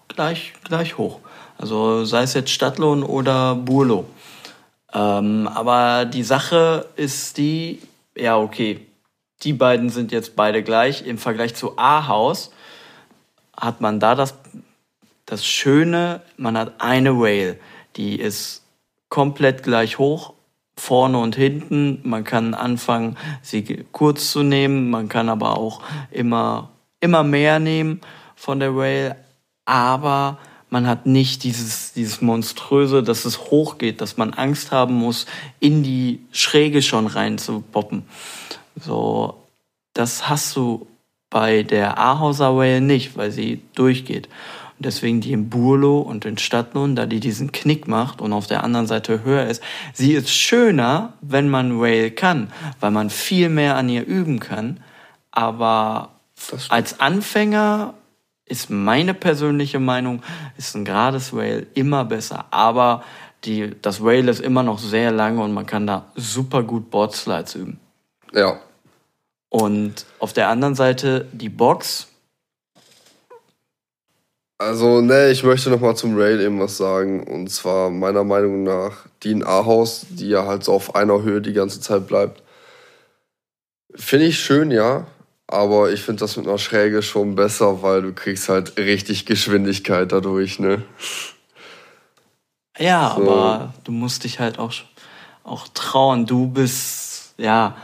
gleich, 0.09 0.55
gleich 0.65 0.99
hoch. 0.99 1.21
Also 1.61 2.07
sei 2.07 2.23
es 2.23 2.33
jetzt 2.33 2.51
Stadtlohn 2.51 3.03
oder 3.03 3.55
Burlo. 3.55 4.07
Ähm, 4.95 5.47
aber 5.47 6.07
die 6.07 6.23
Sache 6.23 6.87
ist 6.97 7.37
die, 7.37 7.81
ja 8.17 8.39
okay, 8.39 8.87
die 9.43 9.53
beiden 9.53 9.91
sind 9.91 10.11
jetzt 10.11 10.37
beide 10.37 10.63
gleich. 10.63 11.05
Im 11.07 11.19
Vergleich 11.19 11.55
zu 11.55 11.77
A-Haus 11.77 12.51
hat 13.55 13.83
man 13.83 14.01
da 14.01 14.15
das, 14.15 14.35
das 15.27 15.45
Schöne, 15.45 16.23
man 16.39 16.57
hat 16.57 16.73
eine 16.79 17.11
Rail, 17.11 17.61
die 17.97 18.19
ist 18.19 18.63
komplett 19.11 19.63
gleich 19.63 19.99
hoch, 19.99 20.33
vorne 20.79 21.19
und 21.19 21.37
hinten. 21.37 22.01
Man 22.05 22.25
kann 22.25 22.55
anfangen, 22.55 23.19
sie 23.43 23.85
kurz 23.93 24.31
zu 24.31 24.43
nehmen, 24.43 24.89
man 24.89 25.11
kann 25.11 25.29
aber 25.29 25.59
auch 25.59 25.83
immer, 26.11 26.71
immer 27.01 27.23
mehr 27.23 27.59
nehmen 27.59 28.01
von 28.35 28.61
der 28.61 28.75
Rail, 28.75 29.15
aber 29.67 30.39
man 30.71 30.87
hat 30.87 31.05
nicht 31.07 31.43
dieses, 31.43 31.93
dieses 31.93 32.23
Monströse, 32.23 33.03
dass 33.03 33.25
es 33.25 33.39
hochgeht, 33.39 34.01
dass 34.01 34.17
man 34.17 34.33
Angst 34.33 34.71
haben 34.71 34.95
muss, 34.95 35.27
in 35.59 35.83
die 35.83 36.21
Schräge 36.33 36.81
schon 36.81 37.07
rein 37.07 37.39
zu 37.39 37.61
poppen. 37.61 38.05
So, 38.77 39.35
das 39.93 40.29
hast 40.29 40.55
du 40.57 40.87
bei 41.29 41.63
der 41.63 41.99
Ahauser 41.99 42.57
Rail 42.57 42.81
nicht, 42.81 43.17
weil 43.17 43.31
sie 43.31 43.63
durchgeht. 43.75 44.29
Und 44.79 44.87
deswegen 44.87 45.21
die 45.21 45.33
in 45.33 45.51
Burlo 45.51 45.99
und 46.01 46.25
in 46.25 46.39
Stadtlohn, 46.39 46.97
da 46.97 47.07
die 47.07 47.21
diesen 47.21 47.53
Knick 47.53 47.87
macht 47.87 48.21
und 48.21 48.33
auf 48.33 48.47
der 48.47 48.65
anderen 48.65 48.87
Seite 48.87 49.25
höher 49.25 49.47
ist, 49.47 49.63
sie 49.93 50.13
ist 50.13 50.31
schöner, 50.31 51.13
wenn 51.21 51.49
man 51.49 51.81
Rail 51.81 52.11
kann, 52.11 52.53
weil 52.81 52.91
man 52.91 53.11
viel 53.11 53.49
mehr 53.49 53.77
an 53.77 53.89
ihr 53.89 54.07
üben 54.07 54.41
kann. 54.41 54.81
Aber 55.33 56.11
als 56.71 56.99
Anfänger 56.99 57.95
ist 58.51 58.69
meine 58.69 59.15
persönliche 59.15 59.79
Meinung, 59.79 60.23
ist 60.59 60.75
ein 60.75 60.85
gerades 60.85 61.33
Rail 61.33 61.69
immer 61.75 62.05
besser. 62.05 62.47
Aber 62.51 63.05
die, 63.45 63.75
das 63.81 64.03
Rail 64.03 64.29
ist 64.29 64.41
immer 64.41 64.63
noch 64.63 64.79
sehr 64.79 65.13
lange 65.13 65.43
und 65.43 65.55
man 65.55 65.67
kann 65.67 65.87
da 65.87 66.11
super 66.17 66.63
gut 66.65 66.91
Boardslides 66.91 67.55
üben. 67.55 67.79
Ja. 68.35 68.61
Und 69.49 70.05
auf 70.19 70.33
der 70.33 70.49
anderen 70.49 70.75
Seite 70.75 71.27
die 71.33 71.49
Box. 71.49 72.09
Also, 74.59 75.01
ne, 75.01 75.31
ich 75.31 75.43
möchte 75.43 75.71
noch 75.71 75.81
mal 75.81 75.95
zum 75.95 76.17
Rail 76.17 76.41
eben 76.41 76.61
was 76.61 76.77
sagen. 76.77 77.27
Und 77.27 77.49
zwar 77.49 77.89
meiner 77.89 78.25
Meinung 78.25 78.65
nach 78.65 79.07
die 79.23 79.31
in 79.31 79.45
A-Haus, 79.45 80.07
die 80.11 80.29
ja 80.29 80.45
halt 80.47 80.65
so 80.65 80.73
auf 80.73 80.95
einer 80.95 81.23
Höhe 81.23 81.41
die 81.41 81.53
ganze 81.53 81.81
Zeit 81.81 82.07
bleibt. 82.07 82.43
Finde 83.95 84.27
ich 84.27 84.39
schön, 84.39 84.71
ja. 84.71 85.07
Aber 85.53 85.91
ich 85.91 86.03
finde 86.03 86.21
das 86.21 86.37
mit 86.37 86.47
einer 86.47 86.59
Schräge 86.59 87.03
schon 87.03 87.35
besser, 87.35 87.83
weil 87.83 88.03
du 88.03 88.13
kriegst 88.13 88.49
halt 88.49 88.77
richtig 88.77 89.27
Geschwindigkeit 89.27 90.13
dadurch, 90.13 90.61
ne? 90.61 90.83
Ja, 92.79 93.17
so. 93.17 93.23
aber 93.23 93.75
du 93.83 93.91
musst 93.91 94.23
dich 94.23 94.39
halt 94.39 94.61
auch, 94.61 94.73
auch 95.43 95.67
trauen. 95.75 96.25
Du 96.25 96.47
bist, 96.47 97.35
ja, 97.37 97.77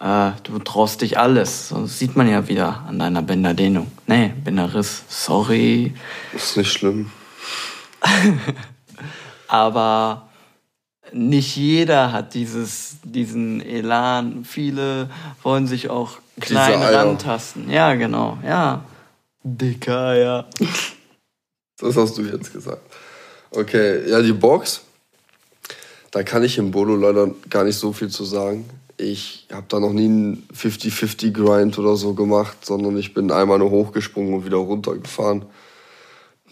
äh, 0.00 0.32
du 0.42 0.58
traust 0.58 1.02
dich 1.02 1.16
alles. 1.16 1.68
Das 1.68 1.96
sieht 1.96 2.16
man 2.16 2.28
ja 2.28 2.48
wieder 2.48 2.82
an 2.88 2.98
deiner 2.98 3.22
Bänderdehnung. 3.22 3.92
Nee, 4.08 4.34
Bänderriss, 4.42 5.04
sorry. 5.06 5.94
Ist 6.32 6.56
nicht 6.56 6.72
schlimm. 6.72 7.12
aber 9.46 10.26
nicht 11.12 11.54
jeder 11.54 12.10
hat 12.10 12.34
dieses, 12.34 12.96
diesen 13.04 13.60
Elan. 13.60 14.44
Viele 14.44 15.08
wollen 15.44 15.68
sich 15.68 15.88
auch 15.88 16.18
klein 16.40 16.82
rantasten. 16.82 17.70
Ja, 17.70 17.94
genau, 17.94 18.38
ja. 18.44 18.84
Dicker, 19.42 20.16
ja. 20.16 20.46
Das 21.78 21.96
hast 21.96 22.16
du 22.16 22.22
jetzt 22.22 22.52
gesagt. 22.52 22.82
Okay, 23.50 24.08
ja, 24.08 24.22
die 24.22 24.32
Box. 24.32 24.82
Da 26.10 26.22
kann 26.22 26.44
ich 26.44 26.58
im 26.58 26.70
Bolo 26.70 26.94
leider 26.94 27.30
gar 27.48 27.64
nicht 27.64 27.78
so 27.78 27.92
viel 27.92 28.08
zu 28.08 28.24
sagen. 28.24 28.68
Ich 28.98 29.48
habe 29.52 29.66
da 29.68 29.80
noch 29.80 29.92
nie 29.92 30.04
einen 30.04 30.48
50-50-Grind 30.54 31.78
oder 31.78 31.96
so 31.96 32.14
gemacht, 32.14 32.64
sondern 32.64 32.96
ich 32.98 33.14
bin 33.14 33.30
einmal 33.30 33.58
nur 33.58 33.70
hochgesprungen 33.70 34.34
und 34.34 34.44
wieder 34.44 34.58
runtergefahren. 34.58 35.46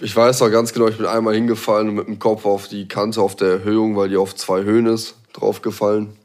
Ich 0.01 0.17
weiß 0.17 0.41
auch 0.43 0.51
ganz 0.51 0.73
genau, 0.73 0.89
ich 0.89 0.97
bin 0.97 1.07
einmal 1.07 1.35
hingefallen 1.35 1.91
und 1.91 1.95
mit 1.95 2.07
dem 2.07 2.19
Kopf 2.19 2.47
auf 2.47 2.69
die 2.69 2.89
Kante 2.89 3.21
auf 3.21 3.37
der 3.37 3.49
Erhöhung, 3.49 3.97
weil 3.97 4.09
die 4.09 4.17
auf 4.17 4.35
zwei 4.35 4.63
Höhen 4.63 4.87
ist, 4.87 5.15
draufgefallen. 5.35 6.17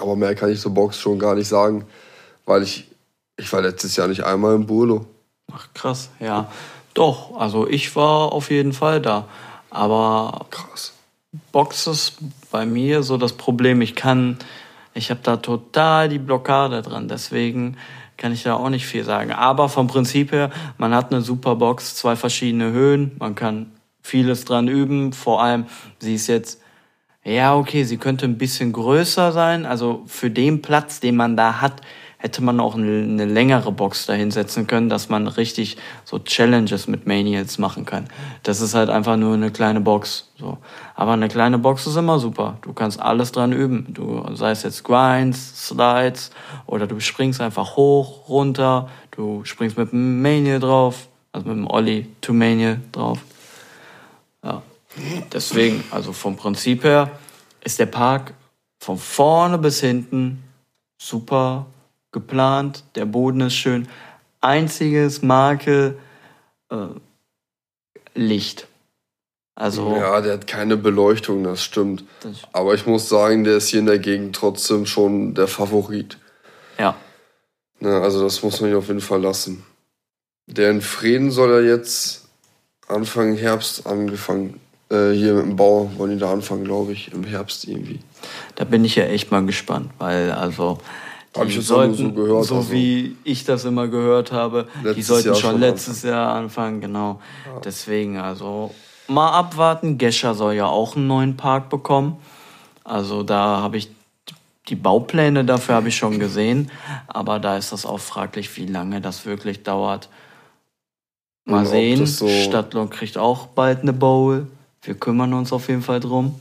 Aber 0.00 0.16
mehr 0.16 0.34
kann 0.34 0.50
ich 0.50 0.60
zur 0.60 0.72
Box 0.72 0.98
schon 0.98 1.18
gar 1.18 1.34
nicht 1.34 1.48
sagen, 1.48 1.84
weil 2.46 2.62
ich, 2.62 2.88
ich 3.36 3.52
war 3.52 3.62
letztes 3.62 3.96
Jahr 3.96 4.08
nicht 4.08 4.24
einmal 4.24 4.54
im 4.54 4.66
Burlo. 4.66 5.06
Ach 5.52 5.68
krass, 5.74 6.10
ja. 6.20 6.50
Doch, 6.94 7.36
also 7.36 7.68
ich 7.68 7.94
war 7.96 8.32
auf 8.32 8.50
jeden 8.50 8.72
Fall 8.72 9.00
da. 9.00 9.26
Aber 9.70 10.46
krass. 10.50 10.92
Box 11.50 11.88
ist 11.88 12.18
bei 12.52 12.64
mir 12.64 13.02
so 13.02 13.16
das 13.16 13.32
Problem, 13.32 13.80
ich 13.80 13.96
kann, 13.96 14.38
ich 14.94 15.10
habe 15.10 15.20
da 15.22 15.36
total 15.36 16.08
die 16.08 16.20
Blockade 16.20 16.82
dran. 16.82 17.08
Deswegen 17.08 17.76
kann 18.16 18.32
ich 18.32 18.44
da 18.44 18.54
auch 18.54 18.68
nicht 18.68 18.86
viel 18.86 19.04
sagen. 19.04 19.32
Aber 19.32 19.68
vom 19.68 19.88
Prinzip 19.88 20.30
her, 20.30 20.50
man 20.78 20.94
hat 20.94 21.12
eine 21.12 21.22
super 21.22 21.56
Box, 21.56 21.96
zwei 21.96 22.14
verschiedene 22.14 22.70
Höhen, 22.70 23.16
man 23.18 23.34
kann 23.34 23.72
vieles 24.00 24.44
dran 24.44 24.68
üben. 24.68 25.12
Vor 25.12 25.42
allem, 25.42 25.66
sie 25.98 26.14
ist 26.14 26.28
jetzt, 26.28 26.60
ja, 27.24 27.56
okay, 27.56 27.82
sie 27.82 27.96
könnte 27.96 28.26
ein 28.26 28.38
bisschen 28.38 28.72
größer 28.72 29.32
sein. 29.32 29.66
Also 29.66 30.04
für 30.06 30.30
den 30.30 30.62
Platz, 30.62 31.00
den 31.00 31.16
man 31.16 31.36
da 31.36 31.60
hat, 31.60 31.80
hätte 32.24 32.42
man 32.42 32.58
auch 32.58 32.74
eine, 32.74 33.26
längere 33.26 33.70
Box 33.70 34.06
da 34.06 34.14
hinsetzen 34.14 34.66
können, 34.66 34.88
dass 34.88 35.10
man 35.10 35.28
richtig 35.28 35.76
so 36.06 36.18
Challenges 36.18 36.88
mit 36.88 37.06
Maniacs 37.06 37.58
machen 37.58 37.84
kann. 37.84 38.08
Das 38.44 38.62
ist 38.62 38.72
halt 38.72 38.88
einfach 38.88 39.18
nur 39.18 39.34
eine 39.34 39.50
kleine 39.50 39.82
Box. 39.82 40.30
So. 40.38 40.56
Aber 40.94 41.12
eine 41.12 41.28
kleine 41.28 41.58
Box 41.58 41.86
ist 41.86 41.96
immer 41.96 42.18
super. 42.18 42.56
Du 42.62 42.72
kannst 42.72 42.98
alles 42.98 43.30
dran 43.30 43.52
üben. 43.52 43.88
Du, 43.92 44.24
sei 44.32 44.52
es 44.52 44.62
jetzt 44.62 44.84
Grinds, 44.84 45.68
Slides 45.68 46.30
oder 46.64 46.86
du 46.86 46.98
springst 46.98 47.42
einfach 47.42 47.76
hoch, 47.76 48.26
runter, 48.26 48.88
du 49.10 49.44
springst 49.44 49.76
mit 49.76 49.92
dem 49.92 50.22
Mania 50.22 50.58
drauf, 50.58 51.08
also 51.30 51.46
mit 51.46 51.58
dem 51.58 51.66
Ollie 51.66 52.06
to 52.22 52.32
Mania 52.32 52.78
drauf. 52.90 53.18
Ja. 54.42 54.62
Deswegen, 55.30 55.84
also 55.90 56.14
vom 56.14 56.36
Prinzip 56.36 56.84
her, 56.84 57.10
ist 57.62 57.78
der 57.78 57.84
Park 57.84 58.32
von 58.80 58.96
vorne 58.96 59.58
bis 59.58 59.82
hinten 59.82 60.42
super 60.96 61.66
geplant, 62.14 62.84
der 62.94 63.04
Boden 63.04 63.42
ist 63.42 63.54
schön. 63.54 63.88
Einziges 64.40 65.20
Makel 65.20 65.98
äh, 66.70 66.86
Licht. 68.14 68.68
Also 69.56 69.96
ja, 69.96 70.20
der 70.20 70.34
hat 70.34 70.46
keine 70.46 70.76
Beleuchtung, 70.76 71.44
das 71.44 71.62
stimmt. 71.62 72.04
Das 72.20 72.38
Aber 72.52 72.74
ich 72.74 72.86
muss 72.86 73.08
sagen, 73.08 73.44
der 73.44 73.58
ist 73.58 73.68
hier 73.68 73.80
in 73.80 73.86
der 73.86 73.98
Gegend 73.98 74.34
trotzdem 74.34 74.86
schon 74.86 75.34
der 75.34 75.46
Favorit. 75.46 76.18
Ja. 76.78 76.96
Na, 77.78 78.00
also 78.00 78.22
das 78.24 78.42
muss 78.42 78.60
man 78.60 78.70
hier 78.70 78.78
auf 78.78 78.88
jeden 78.88 79.00
Fall 79.00 79.20
lassen. 79.20 79.64
Der 80.46 80.70
in 80.70 80.80
Frieden 80.80 81.30
soll 81.30 81.52
er 81.52 81.62
jetzt 81.62 82.28
Anfang 82.88 83.36
Herbst 83.36 83.86
angefangen. 83.86 84.60
Äh, 84.90 85.12
hier 85.12 85.34
mit 85.34 85.44
dem 85.44 85.56
Bau 85.56 85.90
wollen 85.96 86.10
die 86.12 86.18
da 86.18 86.32
anfangen, 86.32 86.64
glaube 86.64 86.92
ich, 86.92 87.12
im 87.12 87.24
Herbst 87.24 87.66
irgendwie. 87.66 88.00
Da 88.56 88.64
bin 88.64 88.84
ich 88.84 88.96
ja 88.96 89.04
echt 89.04 89.30
mal 89.30 89.44
gespannt, 89.46 89.90
weil 89.98 90.32
also 90.32 90.78
habe 91.36 91.48
ich 91.48 91.56
jetzt 91.56 91.66
sollten, 91.66 91.94
so 91.94 92.12
gehört. 92.12 92.44
So 92.44 92.56
also 92.56 92.72
wie 92.72 93.16
ich 93.24 93.44
das 93.44 93.64
immer 93.64 93.88
gehört 93.88 94.32
habe, 94.32 94.68
die 94.96 95.02
sollten 95.02 95.28
Jahr 95.28 95.36
schon, 95.36 95.60
letztes 95.60 96.04
anfangen. 96.04 96.12
Jahr 96.12 96.34
anfangen, 96.34 96.80
genau. 96.80 97.20
Ja. 97.46 97.60
Deswegen, 97.60 98.18
also 98.18 98.74
mal 99.08 99.30
abwarten. 99.30 99.98
Gescher 99.98 100.34
soll 100.34 100.54
ja 100.54 100.66
auch 100.66 100.96
einen 100.96 101.06
neuen 101.06 101.36
Park 101.36 101.70
bekommen. 101.70 102.18
Also 102.84 103.22
da 103.22 103.60
habe 103.60 103.76
ich 103.78 103.90
die 104.68 104.76
Baupläne 104.76 105.44
dafür 105.44 105.74
habe 105.74 105.88
ich 105.88 105.96
schon 105.96 106.18
gesehen, 106.18 106.70
aber 107.06 107.38
da 107.38 107.58
ist 107.58 107.72
das 107.72 107.84
auch 107.84 108.00
fraglich, 108.00 108.56
wie 108.56 108.66
lange 108.66 109.00
das 109.00 109.26
wirklich 109.26 109.62
dauert. 109.62 110.08
Mal 111.44 111.66
sehen. 111.66 112.06
So 112.06 112.28
Stadtlohn 112.28 112.88
kriegt 112.88 113.18
auch 113.18 113.48
bald 113.48 113.82
eine 113.82 113.92
Bowl. 113.92 114.46
Wir 114.80 114.94
kümmern 114.94 115.34
uns 115.34 115.52
auf 115.52 115.68
jeden 115.68 115.82
Fall 115.82 116.00
drum. 116.00 116.40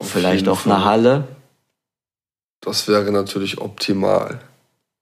Vielleicht 0.00 0.48
auch 0.48 0.58
Fall. 0.58 0.72
eine 0.74 0.84
Halle. 0.84 1.28
Das 2.60 2.88
wäre 2.88 3.12
natürlich 3.12 3.60
optimal. 3.60 4.40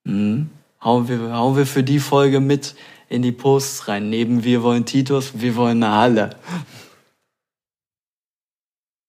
Mhm. 0.05 0.51
Hauen, 0.83 1.09
wir, 1.09 1.33
hauen 1.33 1.57
wir 1.57 1.67
für 1.67 1.83
die 1.83 1.99
Folge 1.99 2.41
mit 2.41 2.75
in 3.09 3.23
die 3.23 3.33
Posts 3.33 3.89
rein. 3.89 4.11
Neben 4.11 4.45
wir 4.45 4.63
wollen 4.63 4.85
Titus, 4.85 5.33
wir 5.35 5.57
wollen 5.57 5.83
eine 5.83 5.95
Halle. 5.95 6.37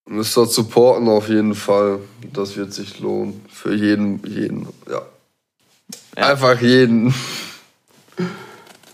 Müsst 0.08 0.38
ihr 0.38 0.46
supporten 0.46 1.08
auf 1.08 1.28
jeden 1.28 1.54
Fall. 1.54 1.98
Das 2.32 2.56
wird 2.56 2.72
sich 2.72 3.00
lohnen. 3.00 3.44
Für 3.50 3.74
jeden, 3.74 4.24
jeden, 4.24 4.68
ja. 4.88 5.02
ja. 6.16 6.28
Einfach 6.28 6.60
jeden. 6.60 7.12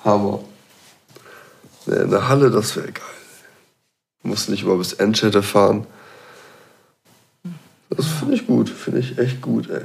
Hammer. 0.04 0.40
Nee, 1.86 1.98
eine 1.98 2.28
Halle, 2.28 2.50
das 2.50 2.76
wäre 2.76 2.90
geil. 2.90 3.04
Muss 4.22 4.48
nicht 4.48 4.64
mal 4.64 4.78
bis 4.78 4.94
Enschede 4.94 5.42
fahren. 5.42 5.86
Das 7.96 8.06
finde 8.06 8.34
ich 8.34 8.46
gut, 8.46 8.68
finde 8.68 9.00
ich 9.00 9.18
echt 9.18 9.40
gut, 9.40 9.68
ey. 9.68 9.84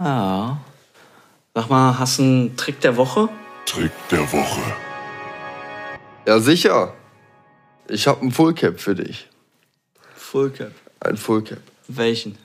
Ja. 0.00 0.60
Sag 1.54 1.68
mal, 1.68 1.98
hast 1.98 2.18
du 2.18 2.22
einen 2.22 2.56
Trick 2.56 2.80
der 2.80 2.96
Woche? 2.96 3.28
Trick 3.66 3.92
der 4.10 4.30
Woche. 4.32 4.60
Ja, 6.26 6.40
sicher. 6.40 6.94
Ich 7.88 8.06
habe 8.06 8.20
einen 8.20 8.32
Fullcap 8.32 8.80
für 8.80 8.94
dich. 8.94 9.28
Fullcap? 10.14 10.72
Ein 11.00 11.16
Fullcap. 11.16 11.60
Welchen? 11.88 12.36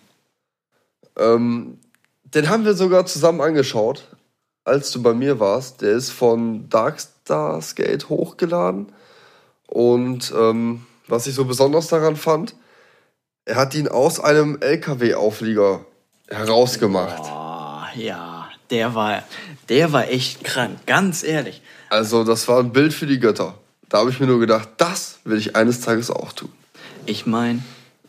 Ähm, 1.17 1.79
den 2.23 2.49
haben 2.49 2.65
wir 2.65 2.73
sogar 2.73 3.05
zusammen 3.05 3.41
angeschaut, 3.41 4.07
als 4.63 4.91
du 4.91 5.01
bei 5.01 5.13
mir 5.13 5.39
warst. 5.39 5.81
Der 5.81 5.91
ist 5.91 6.11
von 6.11 6.69
Darkstar 6.69 7.61
Skate 7.61 8.09
hochgeladen. 8.09 8.91
Und 9.67 10.33
ähm, 10.37 10.85
was 11.07 11.27
ich 11.27 11.35
so 11.35 11.45
besonders 11.45 11.87
daran 11.87 12.15
fand, 12.15 12.55
er 13.45 13.55
hat 13.55 13.73
ihn 13.73 13.87
aus 13.87 14.19
einem 14.19 14.57
LKW-Auflieger 14.61 15.85
herausgemacht. 16.29 17.23
Boah, 17.23 17.89
ja, 17.95 18.49
der 18.69 18.95
war, 18.95 19.23
der 19.69 19.91
war 19.91 20.09
echt 20.09 20.43
krank, 20.43 20.85
ganz 20.85 21.23
ehrlich. 21.23 21.61
Also 21.89 22.23
das 22.23 22.47
war 22.47 22.59
ein 22.59 22.71
Bild 22.71 22.93
für 22.93 23.07
die 23.07 23.19
Götter. 23.19 23.55
Da 23.89 23.99
habe 23.99 24.09
ich 24.09 24.19
mir 24.19 24.27
nur 24.27 24.39
gedacht, 24.39 24.69
das 24.77 25.19
will 25.25 25.37
ich 25.37 25.55
eines 25.55 25.81
Tages 25.81 26.09
auch 26.09 26.31
tun. 26.31 26.51
Ich 27.05 27.25
meine, 27.25 27.61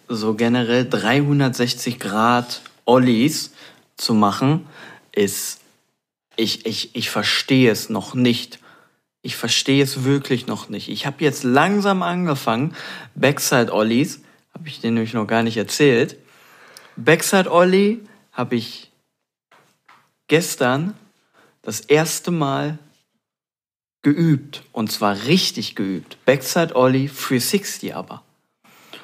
so 0.09 0.35
generell 0.35 0.89
360 0.89 1.99
Grad 1.99 2.63
Ollies 2.85 3.53
zu 3.97 4.15
machen, 4.15 4.67
ist, 5.13 5.61
ich, 6.37 6.67
ich, 6.67 6.95
ich 6.95 7.11
verstehe 7.11 7.71
es 7.71 7.89
noch 7.89 8.15
nicht. 8.15 8.59
Ich 9.23 9.37
verstehe 9.37 9.83
es 9.83 10.05
wirklich 10.05 10.47
noch 10.47 10.69
nicht. 10.69 10.89
Ich 10.89 11.07
habe 11.07 11.25
jetzt 11.25 11.43
langsam 11.43 12.03
angefangen, 12.03 12.75
Backside 13.15 13.73
Ollies, 13.73 14.21
habe 14.63 14.69
ich 14.69 14.79
dir 14.79 14.93
nämlich 14.93 15.13
noch 15.13 15.27
gar 15.27 15.43
nicht 15.43 15.57
erzählt. 15.57 16.17
Backside 16.95 17.51
Ollie 17.51 17.99
habe 18.31 18.55
ich 18.55 18.93
gestern 20.29 20.95
das 21.63 21.81
erste 21.81 22.31
Mal 22.31 22.79
geübt. 24.03 24.63
Und 24.71 24.93
zwar 24.93 25.25
richtig 25.25 25.75
geübt. 25.75 26.17
Backside 26.27 26.77
Ollie 26.77 27.09
360 27.09 27.97
aber. 27.97 28.23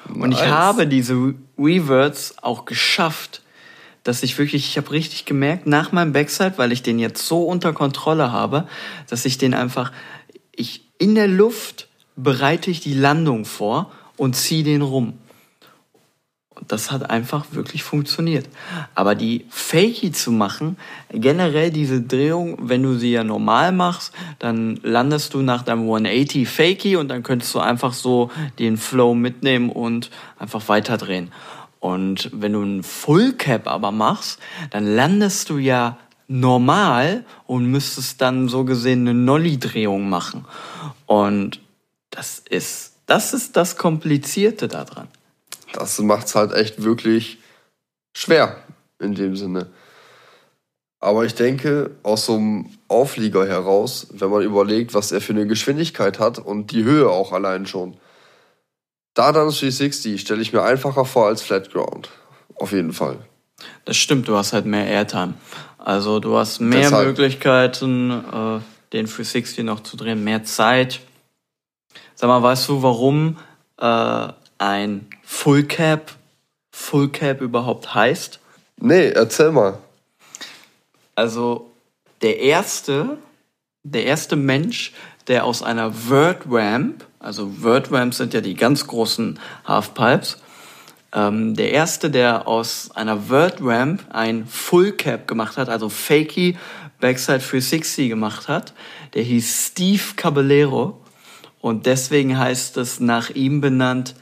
Und 0.07 0.31
ich 0.31 0.39
habe 0.39 0.87
diese 0.87 1.35
Reverts 1.57 2.35
auch 2.41 2.63
geschafft, 2.63 3.41
dass 4.03 4.23
ich 4.23 4.37
wirklich, 4.37 4.65
ich 4.65 4.77
habe 4.77 4.91
richtig 4.91 5.25
gemerkt, 5.25 5.67
nach 5.67 5.91
meinem 5.91 6.13
Backside, 6.13 6.53
weil 6.55 6.71
ich 6.71 6.83
den 6.83 6.99
jetzt 6.99 7.27
so 7.27 7.43
unter 7.43 7.73
Kontrolle 7.73 8.31
habe, 8.31 8.65
dass 9.09 9.25
ich 9.25 9.37
den 9.37 9.53
einfach, 9.53 9.91
ich 10.55 10.85
in 10.99 11.15
der 11.15 11.27
Luft 11.27 11.89
bereite 12.15 12.71
ich 12.71 12.79
die 12.79 12.93
Landung 12.93 13.43
vor 13.43 13.91
und 14.15 14.37
ziehe 14.37 14.63
den 14.63 14.81
rum. 14.81 15.19
Das 16.67 16.91
hat 16.91 17.09
einfach 17.09 17.45
wirklich 17.51 17.83
funktioniert. 17.83 18.47
Aber 18.93 19.15
die 19.15 19.45
Fakey 19.49 20.11
zu 20.11 20.31
machen, 20.31 20.77
generell 21.09 21.71
diese 21.71 22.01
Drehung, 22.01 22.57
wenn 22.61 22.83
du 22.83 22.95
sie 22.95 23.11
ja 23.11 23.23
normal 23.23 23.71
machst, 23.71 24.13
dann 24.39 24.79
landest 24.83 25.33
du 25.33 25.41
nach 25.41 25.63
deinem 25.63 25.81
180 25.81 26.47
Fakey 26.47 26.95
und 26.97 27.07
dann 27.07 27.23
könntest 27.23 27.53
du 27.55 27.59
einfach 27.59 27.93
so 27.93 28.29
den 28.59 28.77
Flow 28.77 29.15
mitnehmen 29.15 29.69
und 29.69 30.09
einfach 30.37 30.67
weiterdrehen. 30.67 31.31
Und 31.79 32.29
wenn 32.33 32.53
du 32.53 32.61
einen 32.61 32.83
Full 32.83 33.33
Cap 33.33 33.67
aber 33.67 33.91
machst, 33.91 34.39
dann 34.71 34.85
landest 34.85 35.49
du 35.49 35.57
ja 35.57 35.97
normal 36.27 37.25
und 37.47 37.65
müsstest 37.65 38.21
dann 38.21 38.49
so 38.49 38.65
gesehen 38.65 39.01
eine 39.01 39.13
Nolli-Drehung 39.13 40.09
machen. 40.09 40.45
Und 41.05 41.59
das 42.11 42.39
ist, 42.39 42.93
das 43.05 43.33
ist 43.33 43.55
das 43.55 43.77
Komplizierte 43.77 44.67
daran. 44.67 45.07
Das 45.73 45.99
macht 45.99 46.27
es 46.27 46.35
halt 46.35 46.53
echt 46.53 46.83
wirklich 46.83 47.39
schwer 48.13 48.57
in 48.99 49.15
dem 49.15 49.35
Sinne. 49.35 49.69
Aber 50.99 51.23
ich 51.25 51.35
denke, 51.35 51.91
aus 52.03 52.25
so 52.25 52.35
einem 52.35 52.69
Auflieger 52.89 53.47
heraus, 53.47 54.07
wenn 54.11 54.29
man 54.29 54.41
überlegt, 54.41 54.93
was 54.93 55.11
er 55.11 55.21
für 55.21 55.31
eine 55.33 55.47
Geschwindigkeit 55.47 56.19
hat 56.19 56.39
und 56.39 56.71
die 56.71 56.83
Höhe 56.83 57.09
auch 57.09 57.31
allein 57.31 57.65
schon, 57.65 57.95
da 59.13 59.31
dann 59.31 59.49
360 59.49 60.19
stelle 60.19 60.41
ich 60.41 60.53
mir 60.53 60.63
einfacher 60.63 61.05
vor 61.05 61.27
als 61.27 61.41
Flat 61.41 61.71
Ground. 61.71 62.09
Auf 62.55 62.73
jeden 62.73 62.93
Fall. 62.93 63.19
Das 63.85 63.97
stimmt, 63.97 64.27
du 64.27 64.35
hast 64.35 64.53
halt 64.53 64.65
mehr 64.65 64.85
Airtime. 64.85 65.33
Also 65.77 66.19
du 66.19 66.37
hast 66.37 66.59
mehr 66.59 66.81
Deshalb. 66.81 67.07
Möglichkeiten, 67.07 68.11
äh, 68.11 68.59
den 68.93 69.05
360 69.05 69.63
noch 69.63 69.81
zu 69.81 69.95
drehen, 69.95 70.23
mehr 70.23 70.43
Zeit. 70.43 70.99
Sag 72.15 72.27
mal, 72.27 72.43
weißt 72.43 72.67
du, 72.67 72.83
warum 72.83 73.37
äh, 73.77 74.27
ein 74.57 75.07
Full 75.31 75.63
Cap 75.63 76.11
Full 76.71 77.09
Cap 77.09 77.39
überhaupt 77.39 77.93
heißt? 77.93 78.39
Nee, 78.77 79.09
erzähl 79.09 79.51
mal. 79.51 79.77
Also 81.13 81.69
der 82.21 82.39
erste, 82.39 83.17
der 83.83 84.05
erste 84.05 84.35
Mensch, 84.35 84.91
der 85.27 85.45
aus 85.45 85.61
einer 85.61 86.09
Word 86.09 86.41
Ramp, 86.49 87.05
also 87.19 87.61
Word 87.61 87.91
Ramps 87.91 88.17
sind 88.17 88.33
ja 88.33 88.41
die 88.41 88.55
ganz 88.55 88.87
großen 88.87 89.39
Halfpipes, 89.65 90.37
ähm, 91.13 91.55
der 91.55 91.71
erste, 91.71 92.09
der 92.09 92.47
aus 92.47 92.89
einer 92.95 93.29
Word 93.29 93.57
Ramp 93.61 94.03
ein 94.09 94.47
Full 94.47 94.93
Cap 94.93 95.27
gemacht 95.27 95.57
hat, 95.57 95.69
also 95.69 95.89
Fakey 95.89 96.57
Backside 96.99 97.39
360 97.39 98.09
gemacht 98.09 98.47
hat, 98.47 98.73
der 99.13 99.23
hieß 99.23 99.67
Steve 99.67 100.03
Caballero 100.15 100.99
und 101.61 101.85
deswegen 101.85 102.37
heißt 102.37 102.77
es 102.77 102.99
nach 102.99 103.29
ihm 103.29 103.61
benannt 103.61 104.15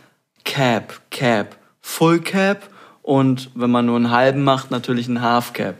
Cap, 0.48 1.02
Cap, 1.12 1.58
Full 1.82 2.22
Cap 2.22 2.70
und 3.04 3.52
wenn 3.54 3.70
man 3.70 3.86
nur 3.86 3.98
einen 3.98 4.12
halben 4.12 4.44
macht, 4.44 4.72
natürlich 4.72 5.10
ein 5.10 5.22
Half 5.22 5.52
Cap. 5.52 5.76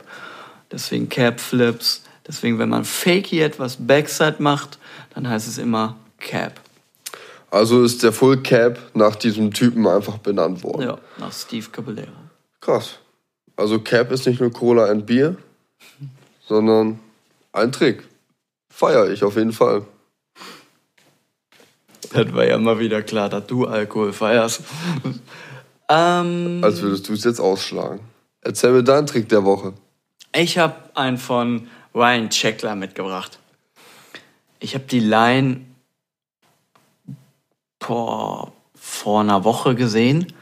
Deswegen 0.70 1.08
Cap 1.08 1.40
Flips. 1.40 2.02
Deswegen, 2.26 2.58
wenn 2.58 2.68
man 2.68 2.84
Fakey 2.84 3.40
etwas 3.40 3.78
Backside 3.80 4.36
macht, 4.40 4.78
dann 5.14 5.26
heißt 5.26 5.48
es 5.48 5.56
immer 5.56 5.96
Cap. 6.20 6.60
Also 7.50 7.82
ist 7.82 8.02
der 8.02 8.12
Full 8.12 8.42
Cap 8.42 8.78
nach 8.92 9.16
diesem 9.16 9.54
Typen 9.54 9.86
einfach 9.86 10.18
benannt 10.18 10.62
worden. 10.62 10.82
Ja, 10.82 10.98
nach 11.16 11.32
Steve 11.32 11.66
Caballero. 11.72 12.12
Krass. 12.60 12.98
Also 13.56 13.80
Cap 13.80 14.12
ist 14.12 14.26
nicht 14.26 14.38
nur 14.40 14.52
Cola 14.52 14.84
and 14.84 15.06
Bier, 15.06 15.36
sondern 16.46 17.00
ein 17.52 17.72
Trick. 17.72 18.06
Feier 18.68 19.08
ich 19.08 19.24
auf 19.24 19.36
jeden 19.36 19.52
Fall. 19.52 19.86
Das 22.12 22.32
war 22.32 22.44
ja 22.44 22.58
mal 22.58 22.78
wieder 22.78 23.02
klar, 23.02 23.28
dass 23.28 23.46
du 23.46 23.66
Alkohol 23.66 24.12
feierst. 24.12 24.62
ähm, 25.88 26.60
Als 26.62 26.80
würdest 26.80 27.08
du 27.08 27.12
es 27.12 27.24
jetzt 27.24 27.40
ausschlagen. 27.40 28.00
Erzähl 28.40 28.72
mir 28.72 28.82
deinen 28.82 29.06
Trick 29.06 29.28
der 29.28 29.44
Woche. 29.44 29.74
Ich 30.34 30.58
habe 30.58 30.74
einen 30.94 31.18
von 31.18 31.68
Ryan 31.94 32.30
Checkler 32.30 32.74
mitgebracht. 32.76 33.38
Ich 34.60 34.74
habe 34.74 34.84
die 34.84 35.00
Line 35.00 35.62
vor, 37.80 38.52
vor 38.74 39.20
einer 39.20 39.44
Woche 39.44 39.74
gesehen. 39.74 40.32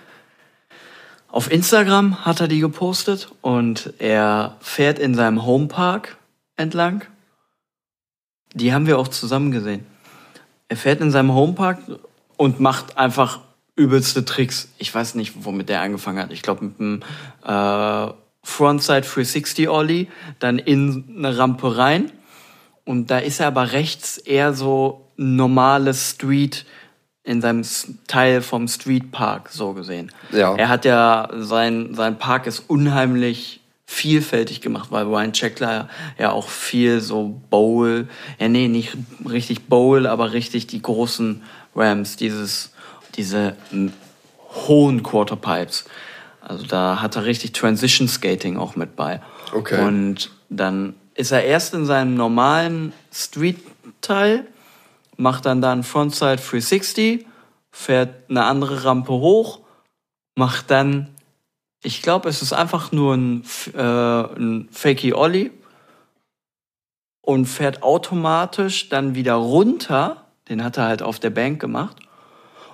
Auf 1.28 1.50
Instagram 1.50 2.24
hat 2.24 2.40
er 2.40 2.48
die 2.48 2.60
gepostet 2.60 3.30
und 3.42 3.92
er 3.98 4.56
fährt 4.60 4.98
in 4.98 5.14
seinem 5.14 5.44
Homepark 5.44 6.16
entlang. 6.56 7.04
Die 8.54 8.72
haben 8.72 8.86
wir 8.86 8.98
auch 8.98 9.08
zusammen 9.08 9.50
gesehen. 9.50 9.84
Er 10.68 10.76
fährt 10.76 11.00
in 11.00 11.10
seinem 11.10 11.32
Homepark 11.32 11.78
und 12.36 12.60
macht 12.60 12.98
einfach 12.98 13.40
übelste 13.76 14.24
Tricks. 14.24 14.68
Ich 14.78 14.94
weiß 14.94 15.14
nicht, 15.14 15.44
womit 15.44 15.68
der 15.68 15.80
angefangen 15.80 16.18
hat. 16.18 16.32
Ich 16.32 16.42
glaube 16.42 16.64
mit 16.64 16.80
einem 16.80 17.02
äh, 17.44 18.12
Frontside 18.42 19.02
360 19.02 19.68
Ollie, 19.68 20.06
dann 20.38 20.58
in 20.58 21.04
eine 21.16 21.36
Rampe 21.36 21.76
rein. 21.76 22.10
Und 22.84 23.10
da 23.10 23.18
ist 23.18 23.40
er 23.40 23.48
aber 23.48 23.72
rechts 23.72 24.18
eher 24.18 24.54
so 24.54 25.10
normales 25.16 26.10
Street 26.12 26.64
in 27.24 27.40
seinem 27.40 27.64
Teil 28.06 28.40
vom 28.40 28.68
Street 28.68 29.10
Park 29.10 29.50
so 29.50 29.72
gesehen. 29.72 30.12
Ja. 30.30 30.54
Er 30.54 30.68
hat 30.68 30.84
ja 30.84 31.28
sein 31.36 31.94
sein 31.94 32.18
Park 32.18 32.46
ist 32.46 32.60
unheimlich 32.60 33.60
vielfältig 33.86 34.60
gemacht, 34.60 34.88
weil 34.90 35.06
Ryan 35.06 35.32
Checkler 35.32 35.88
ja 36.18 36.32
auch 36.32 36.48
viel 36.48 37.00
so 37.00 37.40
Bowl, 37.50 38.08
ja 38.38 38.48
nee, 38.48 38.68
nicht 38.68 38.96
richtig 39.28 39.68
Bowl, 39.68 40.06
aber 40.06 40.32
richtig 40.32 40.66
die 40.66 40.82
großen 40.82 41.42
Rams, 41.74 42.16
dieses 42.16 42.72
diese 43.16 43.56
hohen 44.66 45.02
Quarterpipes. 45.02 45.84
Also 46.40 46.66
da 46.66 47.00
hat 47.00 47.16
er 47.16 47.24
richtig 47.24 47.52
Transition 47.52 48.08
Skating 48.08 48.56
auch 48.56 48.76
mit 48.76 48.94
bei. 48.96 49.20
Okay. 49.52 49.84
Und 49.84 50.30
dann 50.48 50.94
ist 51.14 51.32
er 51.32 51.44
erst 51.44 51.74
in 51.74 51.86
seinem 51.86 52.14
normalen 52.14 52.92
Street-Teil, 53.12 54.46
macht 55.16 55.46
dann 55.46 55.60
da 55.60 55.72
einen 55.72 55.82
Frontside 55.82 56.36
360, 56.36 57.26
fährt 57.70 58.30
eine 58.30 58.44
andere 58.44 58.84
Rampe 58.84 59.12
hoch, 59.12 59.60
macht 60.34 60.70
dann, 60.70 61.08
ich 61.86 62.02
glaube, 62.02 62.28
es 62.28 62.42
ist 62.42 62.52
einfach 62.52 62.90
nur 62.90 63.14
ein, 63.14 63.44
äh, 63.72 63.80
ein 63.80 64.68
Fakey 64.72 65.12
Ollie 65.12 65.52
und 67.20 67.46
fährt 67.46 67.84
automatisch 67.84 68.88
dann 68.88 69.14
wieder 69.14 69.34
runter, 69.34 70.26
den 70.48 70.64
hat 70.64 70.78
er 70.78 70.86
halt 70.86 71.02
auf 71.02 71.20
der 71.20 71.30
Bank 71.30 71.60
gemacht, 71.60 71.98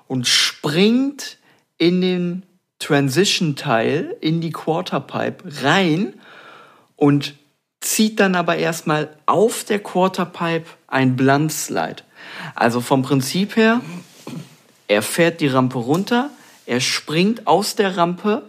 und 0.09 0.27
springt 0.27 1.37
in 1.77 2.01
den 2.01 2.46
Transition-Teil, 2.79 4.16
in 4.22 4.40
die 4.40 4.51
Quarterpipe 4.51 5.62
rein 5.62 6.14
und 6.96 7.35
zieht 7.81 8.18
dann 8.18 8.35
aber 8.35 8.57
erstmal 8.57 9.14
auf 9.27 9.64
der 9.64 9.81
Quarterpipe 9.81 10.70
ein 10.87 11.16
Blunt-Slide. 11.16 12.03
Also 12.55 12.81
vom 12.81 13.03
Prinzip 13.03 13.57
her, 13.57 13.83
er 14.88 15.03
fährt 15.03 15.42
die 15.42 15.48
Rampe 15.48 15.79
runter, 15.79 16.31
er 16.64 16.81
springt 16.81 17.46
aus 17.46 17.75
der 17.75 17.98
Rampe 17.98 18.48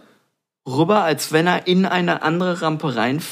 rüber, 0.66 1.02
als 1.02 1.32
wenn 1.32 1.46
er 1.46 1.66
in 1.66 1.86
eine 1.86 2.22
andere 2.22 2.62
Rampe 2.62 2.96
rein, 2.96 3.22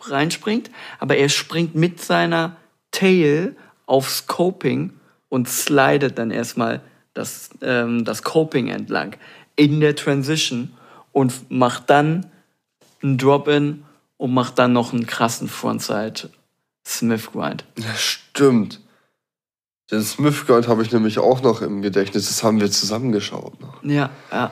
reinspringt, 0.00 0.70
aber 0.98 1.16
er 1.16 1.28
springt 1.28 1.74
mit 1.74 2.02
seiner 2.02 2.56
Tail 2.90 3.56
auf 3.86 4.10
Scoping 4.10 4.92
und 5.28 5.48
slidet 5.48 6.18
dann 6.18 6.30
erstmal 6.30 6.80
das, 7.14 7.50
ähm, 7.62 8.04
das 8.04 8.22
Coping 8.22 8.68
entlang 8.68 9.16
in 9.56 9.80
der 9.80 9.96
Transition 9.96 10.72
und 11.12 11.50
macht 11.50 11.90
dann 11.90 12.26
einen 13.02 13.18
Drop-In 13.18 13.84
und 14.16 14.34
macht 14.34 14.58
dann 14.58 14.72
noch 14.72 14.92
einen 14.92 15.06
krassen 15.06 15.48
Frontside 15.48 16.30
Smith 16.86 17.30
Grind. 17.32 17.64
Ja, 17.78 17.94
stimmt. 17.94 18.80
Den 19.90 20.02
Smith 20.02 20.46
Grind 20.46 20.68
habe 20.68 20.82
ich 20.82 20.92
nämlich 20.92 21.18
auch 21.18 21.42
noch 21.42 21.62
im 21.62 21.82
Gedächtnis. 21.82 22.28
Das 22.28 22.42
haben 22.42 22.60
wir 22.60 22.70
zusammengeschaut. 22.70 23.60
Noch. 23.60 23.82
Ja, 23.82 24.10
ja. 24.30 24.50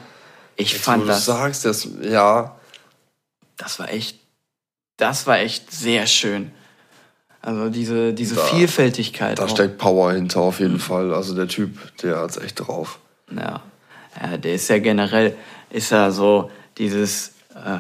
Ich 0.59 0.73
Jetzt, 0.73 0.85
fand 0.85 1.05
wo 1.05 1.07
das. 1.07 1.25
Du 1.25 1.33
sagst, 1.33 1.65
das, 1.65 1.89
ja. 2.03 2.55
Das 3.57 3.79
war 3.79 3.91
echt. 3.91 4.19
Das 4.99 5.27
war 5.27 5.39
echt 5.39 5.73
sehr 5.73 6.07
schön. 6.07 6.51
Also 7.41 7.71
diese, 7.71 8.13
diese 8.13 8.35
Da- 8.35 8.43
Vielfältigkeit. 8.43 9.39
Da 9.39 9.45
auch. 9.45 9.49
steckt 9.49 9.79
Power 9.79 10.13
hinter 10.13 10.41
auf 10.41 10.59
Mhm. 10.59 10.67
jeden 10.67 10.79
Fall. 10.81 11.15
Also 11.15 11.35
der 11.35 11.47
Typ, 11.49 11.97
der 12.03 12.19
hat's 12.19 12.37
echt 12.37 12.59
drauf. 12.61 12.99
Ja. 13.31 13.63
ja, 14.21 14.37
der 14.37 14.55
ist 14.55 14.69
ja 14.69 14.79
generell, 14.81 15.37
ist 15.71 15.91
ja 15.91 16.11
so 16.11 16.51
dieses, 16.77 17.33
äh, 17.55 17.79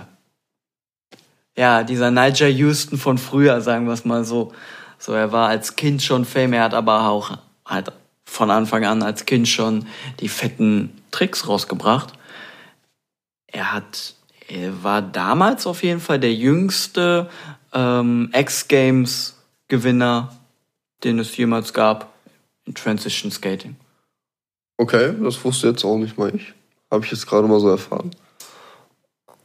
ja, 1.56 1.82
dieser 1.82 2.10
Nigel 2.12 2.48
Houston 2.50 2.98
von 2.98 3.18
früher, 3.18 3.60
sagen 3.60 3.86
wir 3.86 3.92
es 3.94 4.04
mal 4.04 4.24
so. 4.24 4.52
So, 5.00 5.12
er 5.12 5.32
war 5.32 5.48
als 5.48 5.74
Kind 5.76 6.02
schon 6.02 6.24
Fame, 6.24 6.52
er 6.54 6.64
hat 6.64 6.74
aber 6.74 7.08
auch 7.08 7.36
halt 7.66 7.90
von 8.24 8.50
Anfang 8.50 8.84
an 8.84 9.02
als 9.02 9.26
Kind 9.26 9.48
schon 9.48 9.86
die 10.20 10.28
fetten 10.28 11.02
Tricks 11.10 11.48
rausgebracht. 11.48 12.12
Er 13.48 13.72
hat, 13.72 14.14
er 14.46 14.84
war 14.84 15.02
damals 15.02 15.66
auf 15.66 15.82
jeden 15.82 16.00
Fall 16.00 16.20
der 16.20 16.34
jüngste 16.34 17.28
ähm, 17.72 18.30
X-Games-Gewinner, 18.34 20.36
den 21.04 21.18
es 21.18 21.36
jemals 21.36 21.72
gab 21.72 22.12
in 22.66 22.74
Transition 22.74 23.30
Skating. 23.30 23.76
Okay, 24.76 25.14
das 25.22 25.42
wusste 25.44 25.68
jetzt 25.68 25.84
auch 25.84 25.96
nicht 25.96 26.18
mal 26.18 26.34
ich. 26.34 26.52
Habe 26.90 27.04
ich 27.04 27.10
jetzt 27.10 27.26
gerade 27.26 27.48
mal 27.48 27.60
so 27.60 27.68
erfahren. 27.68 28.10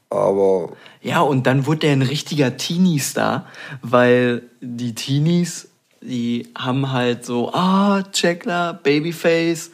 Aber 0.10 0.74
Ja, 1.02 1.22
und 1.22 1.48
dann 1.48 1.66
wurde 1.66 1.88
er 1.88 1.94
ein 1.94 2.04
richtiger 2.04 2.56
Teenie-Star, 2.56 3.48
weil 3.82 4.44
die 4.62 4.94
Teenies, 4.94 5.70
die 6.02 6.50
haben 6.56 6.92
halt 6.92 7.26
so, 7.26 7.52
ah, 7.52 8.04
Checkler, 8.12 8.74
Babyface 8.74 9.72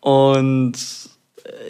und 0.00 0.72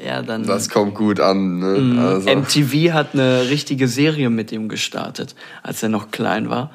ja, 0.04 0.22
dann 0.22 0.44
das 0.44 0.68
kommt 0.68 0.94
gut 0.94 1.20
an. 1.20 1.58
Ne? 1.58 1.78
Mhm. 1.78 1.98
Also, 1.98 2.34
MTV 2.34 2.92
hat 2.92 3.14
eine 3.14 3.48
richtige 3.48 3.88
Serie 3.88 4.30
mit 4.30 4.52
ihm 4.52 4.68
gestartet, 4.68 5.34
als 5.62 5.82
er 5.82 5.88
noch 5.88 6.10
klein 6.10 6.50
war. 6.50 6.70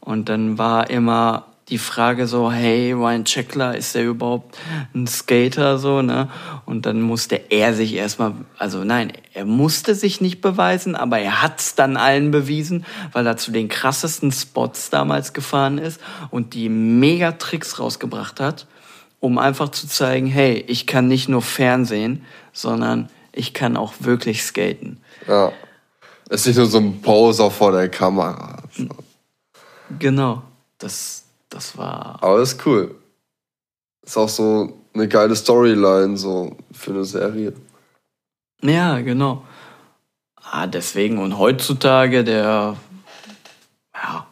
Und 0.00 0.28
dann 0.28 0.58
war 0.58 0.88
immer 0.90 1.44
die 1.68 1.78
Frage 1.78 2.26
so, 2.26 2.50
hey, 2.50 2.92
Ryan 2.92 3.24
Checkler, 3.24 3.76
ist 3.76 3.94
der 3.94 4.04
überhaupt 4.04 4.56
ein 4.94 5.06
Skater 5.06 5.78
so, 5.78 6.00
ne? 6.00 6.28
Und 6.64 6.86
dann 6.86 7.02
musste 7.02 7.36
er 7.50 7.74
sich 7.74 7.94
erstmal, 7.94 8.32
also 8.56 8.84
nein, 8.84 9.12
er 9.34 9.44
musste 9.44 9.94
sich 9.94 10.20
nicht 10.20 10.40
beweisen, 10.40 10.96
aber 10.96 11.18
er 11.18 11.42
hat's 11.42 11.74
dann 11.74 11.96
allen 11.96 12.30
bewiesen, 12.30 12.86
weil 13.12 13.26
er 13.26 13.36
zu 13.36 13.52
den 13.52 13.68
krassesten 13.68 14.32
Spots 14.32 14.88
damals 14.88 15.34
gefahren 15.34 15.76
ist 15.78 16.00
und 16.30 16.54
die 16.54 16.70
mega 16.70 17.32
Tricks 17.32 17.78
rausgebracht 17.78 18.40
hat, 18.40 18.66
um 19.20 19.38
einfach 19.38 19.70
zu 19.70 19.86
zeigen, 19.88 20.26
hey, 20.26 20.64
ich 20.68 20.86
kann 20.86 21.08
nicht 21.08 21.28
nur 21.28 21.42
Fernsehen, 21.42 22.24
sondern 22.52 23.08
ich 23.32 23.54
kann 23.54 23.76
auch 23.76 23.94
wirklich 24.00 24.42
skaten. 24.42 25.00
ja. 25.26 25.52
Ist 26.30 26.46
nicht 26.46 26.56
nur 26.56 26.66
so 26.66 26.76
ein 26.76 27.00
Poser 27.00 27.50
vor 27.50 27.72
der 27.72 27.88
Kamera. 27.88 28.62
So. 28.70 28.86
Genau. 29.98 30.42
Das, 30.76 31.24
das 31.48 31.76
war. 31.78 32.18
Aber 32.20 32.42
ist 32.42 32.64
cool. 32.66 32.94
Ist 34.04 34.18
auch 34.18 34.28
so 34.28 34.74
eine 34.92 35.08
geile 35.08 35.34
Storyline 35.34 36.18
so 36.18 36.54
für 36.70 36.90
eine 36.90 37.04
Serie. 37.04 37.54
Ja, 38.62 39.00
genau. 39.00 39.44
Ah, 40.36 40.66
deswegen 40.66 41.18
und 41.18 41.38
heutzutage, 41.38 42.24
der. 42.24 42.76
Ja, 43.94 44.26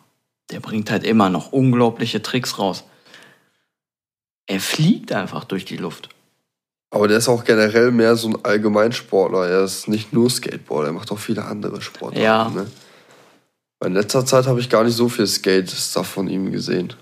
der 0.51 0.61
bringt 0.61 0.90
halt 0.90 1.05
immer 1.05 1.31
noch 1.31 1.53
unglaubliche 1.53 2.20
Tricks 2.22 2.59
raus. 2.59 2.85
Er 4.47 4.61
fliegt 4.61 5.13
einfach 5.13 5.45
durch 5.45 5.65
die 5.65 5.77
Luft. 5.77 6.09
Aber 6.91 7.09
der 7.09 7.19
ist 7.19 7.29
auch 7.29 7.45
generell 7.45 7.91
mehr 7.91 8.17
so 8.17 8.29
ein 8.29 8.45
Allgemeinsportler. 8.45 9.49
Er 9.49 9.65
ist 9.65 9.89
nicht 9.89 10.13
nur 10.13 10.31
Skateboarder, 10.31 10.89
er 10.89 10.93
macht 10.93 11.11
auch 11.11 11.19
viele 11.19 11.45
andere 11.45 11.81
Sportarten. 11.81 12.23
Ja. 12.23 12.49
Ne? 12.49 12.67
In 13.85 13.95
letzter 13.95 14.25
Zeit 14.25 14.47
habe 14.47 14.61
ich 14.61 14.71
gar 14.71 14.85
nicht 14.85 14.97
so 14.97 15.09
viel 15.09 15.27
Skate-Stuff 15.27 16.07
von 16.07 16.29
ihm 16.29 16.53
gesehen. 16.53 16.93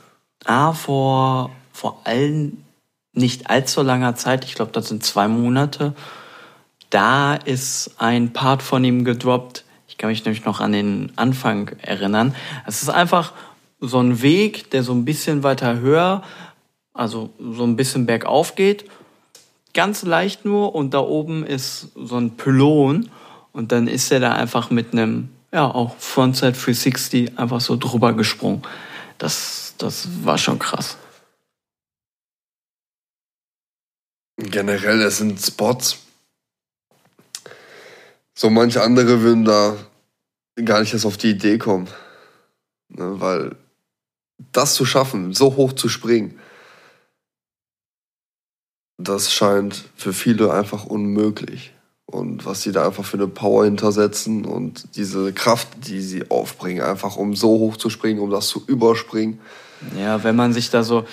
Ah, 0.45 0.73
vor, 0.73 1.51
vor 1.73 2.01
allen 2.05 2.65
nicht 3.13 3.49
allzu 3.49 3.83
langer 3.83 4.17
Zeit, 4.17 4.45
ich 4.45 4.55
glaube, 4.55 4.73
das 4.73 4.89
sind 4.89 5.05
zwei 5.05 5.29
Monate, 5.29 5.95
da 6.91 7.35
ist 7.35 7.93
ein 7.99 8.33
Part 8.33 8.63
von 8.63 8.85
ihm 8.85 9.05
gedroppt. 9.05 9.65
Ich 9.89 9.99
kann 9.99 10.11
mich 10.11 10.25
nämlich 10.25 10.45
noch 10.45 10.61
an 10.61 10.73
den 10.73 11.13
Anfang 11.17 11.71
erinnern. 11.81 12.35
Es 12.67 12.83
ist 12.83 12.89
einfach 12.89 13.33
so 13.81 14.01
ein 14.01 14.23
Weg, 14.23 14.71
der 14.71 14.83
so 14.83 14.93
ein 14.93 15.05
bisschen 15.05 15.43
weiter 15.43 15.79
höher, 15.79 16.23
also 16.95 17.31
so 17.39 17.65
ein 17.65 17.77
bisschen 17.77 18.07
bergauf 18.07 18.55
geht. 18.55 18.89
Ganz 19.75 20.05
leicht 20.05 20.45
nur 20.45 20.75
und 20.75 20.95
da 20.95 21.01
oben 21.01 21.45
ist 21.45 21.89
so 21.97 22.17
ein 22.17 22.37
Pylon 22.37 23.11
und 23.53 23.73
dann 23.73 23.89
ist 23.89 24.11
er 24.13 24.21
da 24.21 24.33
einfach 24.33 24.71
mit 24.71 24.93
einem, 24.93 25.29
ja, 25.53 25.67
auch 25.67 25.97
Frontside 25.99 26.53
360 26.53 27.39
einfach 27.39 27.61
so 27.61 27.77
drüber 27.77 28.13
gesprungen. 28.13 28.63
Das, 29.19 29.75
das 29.79 30.09
war 30.25 30.39
schon 30.39 30.59
krass. 30.59 30.97
Generell, 34.37 35.03
es 35.03 35.19
sind 35.19 35.41
Spots. 35.41 35.99
So 38.35 38.51
manche 38.51 38.83
andere 38.83 39.21
würden 39.21 39.45
da 39.45 39.77
gar 40.65 40.81
nicht 40.81 40.93
erst 40.93 41.07
auf 41.07 41.17
die 41.17 41.31
Idee 41.31 41.59
kommen. 41.59 41.89
Ne, 42.89 43.21
weil 43.21 43.57
das 44.53 44.75
zu 44.75 44.85
schaffen, 44.85 45.33
so 45.33 45.57
hoch 45.57 45.73
zu 45.73 45.89
springen, 45.89 46.39
das 48.99 49.33
scheint 49.33 49.85
für 49.97 50.13
viele 50.13 50.53
einfach 50.53 50.85
unmöglich. 50.87 51.73
Und 52.07 52.45
was 52.47 52.63
sie 52.63 52.71
da 52.71 52.87
einfach 52.87 53.05
für 53.05 53.17
eine 53.17 53.27
Power 53.27 53.65
hintersetzen 53.65 54.45
und 54.45 54.85
diese 54.97 55.33
Kraft, 55.33 55.69
die 55.89 56.01
sie 56.01 56.31
aufbringen, 56.31 56.83
einfach 56.83 57.17
um 57.17 57.35
so 57.35 57.49
hoch 57.49 57.77
zu 57.77 57.91
springen, 57.91 58.21
um 58.21 58.31
das 58.31 58.47
zu 58.49 58.63
überspringen. 58.67 59.41
Ja, 59.99 60.23
wenn 60.23 60.37
man 60.37 60.53
sich 60.53 60.71
da 60.71 60.85
so 60.85 61.05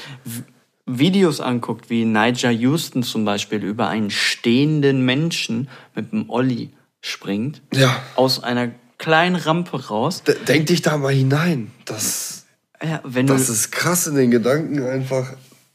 Videos 0.85 1.39
anguckt, 1.39 1.89
wie 1.89 2.05
Nigel 2.05 2.51
Houston 2.51 3.03
zum 3.03 3.25
Beispiel 3.25 3.63
über 3.63 3.87
einen 3.87 4.11
stehenden 4.11 5.03
Menschen 5.05 5.69
mit 5.95 6.11
einem 6.13 6.29
Olli 6.29 6.71
springt, 6.99 7.61
Ja. 7.73 7.95
aus 8.15 8.43
einer 8.43 8.69
kleinen 8.97 9.35
Rampe 9.37 9.87
raus. 9.87 10.21
D 10.23 10.33
denk 10.47 10.67
dich 10.67 10.81
da 10.83 10.97
mal 10.97 11.13
hinein. 11.13 11.71
Das, 11.85 12.45
Ja, 12.83 12.99
wenn 13.03 13.27
du, 13.27 13.33
Das 13.33 13.49
ist 13.49 13.71
krass 13.71 14.05
in 14.07 14.15
den 14.15 14.29
Gedanken 14.29 14.83
einfach, 14.83 15.33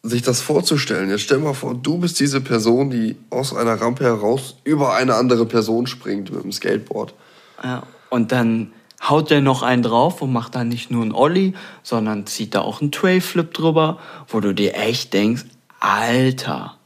sich 0.09 0.23
das 0.23 0.41
vorzustellen. 0.41 1.11
Jetzt 1.11 1.23
stell 1.23 1.39
mal 1.39 1.55
vor, 1.55 1.75
du 1.75 1.99
bist 1.99 2.19
diese 2.21 2.41
Person, 2.41 2.91
die 2.91 3.17
aus 3.31 3.55
einer 3.55 3.81
Rampe 3.81 4.05
heraus 4.05 4.57
über 4.65 4.95
eine 4.95 5.15
andere 5.15 5.47
Person 5.47 5.87
springt 5.87 6.33
mit 6.33 6.43
dem 6.43 6.53
Skateboard. 6.53 7.15
ja, 7.63 7.83
und 8.11 8.33
dann 8.33 8.73
haut 9.09 9.31
der 9.31 9.41
noch 9.41 9.63
einen 9.63 9.83
drauf 9.83 10.23
und 10.23 10.33
macht 10.33 10.55
dann 10.55 10.69
nicht 10.69 10.91
nur 10.91 11.03
einen 11.03 11.13
Olli, 11.13 11.55
sondern 11.83 12.27
zieht 12.27 12.55
da 12.55 12.61
auch 12.63 12.81
einen 12.81 12.93
Tray-Flip 12.93 13.53
drüber, 13.53 13.99
wo 14.29 14.41
du 14.41 14.55
dir 14.55 14.75
echt 14.75 15.13
denkst, 15.13 15.45
Alter, 15.81 16.79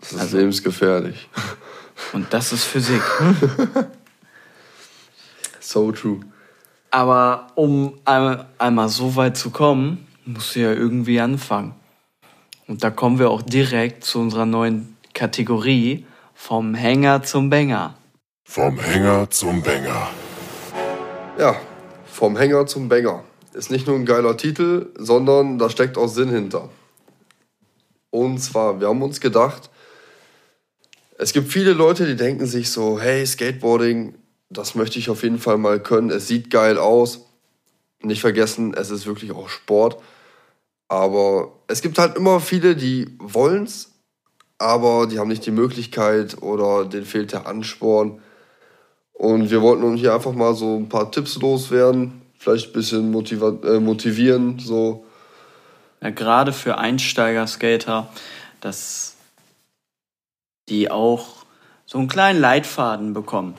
Das 0.00 0.12
ist 0.12 0.20
Also- 0.20 0.38
lebensgefährlich. 0.38 1.28
und 2.12 2.32
das 2.32 2.52
ist 2.52 2.64
Physik. 2.64 3.02
So 5.60 5.92
true. 5.92 6.20
Aber 6.90 7.48
um 7.54 7.94
einmal 8.04 8.88
so 8.88 9.16
weit 9.16 9.36
zu 9.36 9.50
kommen, 9.50 10.06
musst 10.24 10.56
du 10.56 10.60
ja 10.60 10.72
irgendwie 10.72 11.20
anfangen. 11.20 11.74
Und 12.68 12.84
da 12.84 12.90
kommen 12.90 13.18
wir 13.18 13.30
auch 13.30 13.40
direkt 13.40 14.04
zu 14.04 14.20
unserer 14.20 14.44
neuen 14.44 14.96
Kategorie 15.14 16.04
vom 16.34 16.74
Hänger 16.74 17.22
zum 17.22 17.48
Bänger. 17.48 17.96
Vom 18.44 18.78
Hänger 18.78 19.28
zum 19.30 19.62
Bänger. 19.62 20.08
Ja, 21.38 21.56
vom 22.06 22.36
Hänger 22.36 22.66
zum 22.66 22.88
Banger. 22.88 23.24
Ist 23.54 23.70
nicht 23.70 23.86
nur 23.86 23.96
ein 23.96 24.04
geiler 24.04 24.36
Titel, 24.36 24.90
sondern 24.96 25.58
da 25.58 25.70
steckt 25.70 25.96
auch 25.96 26.08
Sinn 26.08 26.28
hinter. 26.28 26.68
Und 28.10 28.38
zwar, 28.38 28.80
wir 28.80 28.88
haben 28.88 29.02
uns 29.02 29.20
gedacht, 29.20 29.70
es 31.16 31.32
gibt 31.32 31.50
viele 31.50 31.72
Leute, 31.72 32.06
die 32.06 32.16
denken 32.16 32.46
sich 32.46 32.70
so, 32.70 33.00
hey, 33.00 33.26
Skateboarding, 33.26 34.14
das 34.50 34.74
möchte 34.74 34.98
ich 34.98 35.10
auf 35.10 35.22
jeden 35.22 35.38
Fall 35.38 35.58
mal 35.58 35.80
können. 35.82 36.10
Es 36.10 36.28
sieht 36.28 36.50
geil 36.50 36.76
aus. 36.76 37.26
Nicht 38.02 38.20
vergessen, 38.20 38.74
es 38.74 38.90
ist 38.90 39.06
wirklich 39.06 39.32
auch 39.32 39.48
Sport. 39.48 40.02
Aber 40.88 41.52
es 41.66 41.82
gibt 41.82 41.98
halt 41.98 42.16
immer 42.16 42.40
viele, 42.40 42.74
die 42.74 43.16
wollen's, 43.18 43.92
aber 44.58 45.06
die 45.06 45.18
haben 45.18 45.28
nicht 45.28 45.46
die 45.46 45.50
Möglichkeit 45.50 46.42
oder 46.42 46.84
denen 46.84 47.04
fehlt 47.04 47.32
der 47.32 47.46
Ansporn. 47.46 48.22
Und 49.12 49.50
wir 49.50 49.62
wollten 49.62 49.82
uns 49.84 50.00
hier 50.00 50.14
einfach 50.14 50.32
mal 50.32 50.54
so 50.54 50.76
ein 50.76 50.88
paar 50.88 51.10
Tipps 51.10 51.36
loswerden, 51.36 52.22
vielleicht 52.38 52.68
ein 52.68 52.72
bisschen 52.72 53.14
äh, 53.64 53.80
motivieren, 53.80 54.58
so. 54.58 55.04
Ja, 56.00 56.10
gerade 56.10 56.52
für 56.52 56.78
Einsteiger-Skater, 56.78 58.08
das 58.60 59.16
die 60.68 60.90
auch 60.90 61.44
so 61.86 61.98
einen 61.98 62.08
kleinen 62.08 62.40
Leitfaden 62.40 63.14
bekommen. 63.14 63.54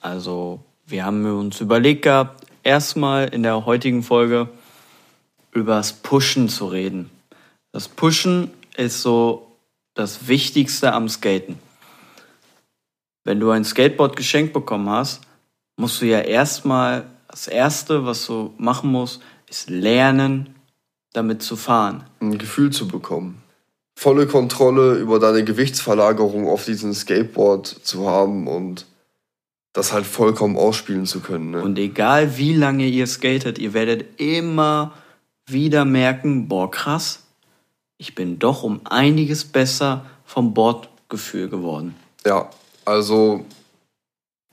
Also 0.00 0.60
wir 0.86 1.04
haben 1.04 1.24
uns 1.24 1.60
überlegt 1.60 2.02
gehabt, 2.02 2.46
erstmal 2.62 3.28
in 3.28 3.42
der 3.42 3.64
heutigen 3.66 4.02
Folge 4.02 4.48
übers 5.52 5.92
Pushen 5.92 6.48
zu 6.48 6.66
reden. 6.66 7.10
Das 7.72 7.88
Pushen 7.88 8.50
ist 8.76 9.02
so 9.02 9.56
das 9.94 10.26
Wichtigste 10.26 10.92
am 10.92 11.08
Skaten. 11.08 11.58
Wenn 13.24 13.38
du 13.38 13.50
ein 13.50 13.64
Skateboard 13.64 14.16
geschenkt 14.16 14.52
bekommen 14.52 14.88
hast, 14.90 15.20
musst 15.76 16.00
du 16.02 16.06
ja 16.06 16.20
erstmal, 16.20 17.06
das 17.28 17.46
Erste, 17.48 18.04
was 18.04 18.26
du 18.26 18.52
machen 18.58 18.90
musst, 18.90 19.22
ist 19.48 19.70
lernen, 19.70 20.54
damit 21.12 21.42
zu 21.42 21.56
fahren. 21.56 22.04
Ein 22.20 22.38
Gefühl 22.38 22.70
zu 22.70 22.88
bekommen. 22.88 23.42
Volle 23.96 24.26
Kontrolle 24.26 24.96
über 24.96 25.18
deine 25.18 25.44
Gewichtsverlagerung 25.44 26.48
auf 26.48 26.64
diesem 26.64 26.92
Skateboard 26.92 27.66
zu 27.66 28.08
haben 28.08 28.48
und 28.48 28.86
das 29.72 29.92
halt 29.92 30.06
vollkommen 30.06 30.56
ausspielen 30.56 31.06
zu 31.06 31.20
können. 31.20 31.52
Ne? 31.52 31.62
Und 31.62 31.78
egal 31.78 32.36
wie 32.36 32.54
lange 32.54 32.86
ihr 32.86 33.06
skatet, 33.06 33.58
ihr 33.58 33.72
werdet 33.72 34.20
immer 34.20 34.92
wieder 35.46 35.84
merken, 35.84 36.48
boah 36.48 36.70
krass, 36.70 37.22
ich 37.98 38.14
bin 38.14 38.38
doch 38.38 38.62
um 38.62 38.80
einiges 38.84 39.44
besser 39.44 40.06
vom 40.24 40.54
Bordgefühl 40.54 41.48
geworden. 41.48 41.94
Ja, 42.24 42.50
also 42.84 43.44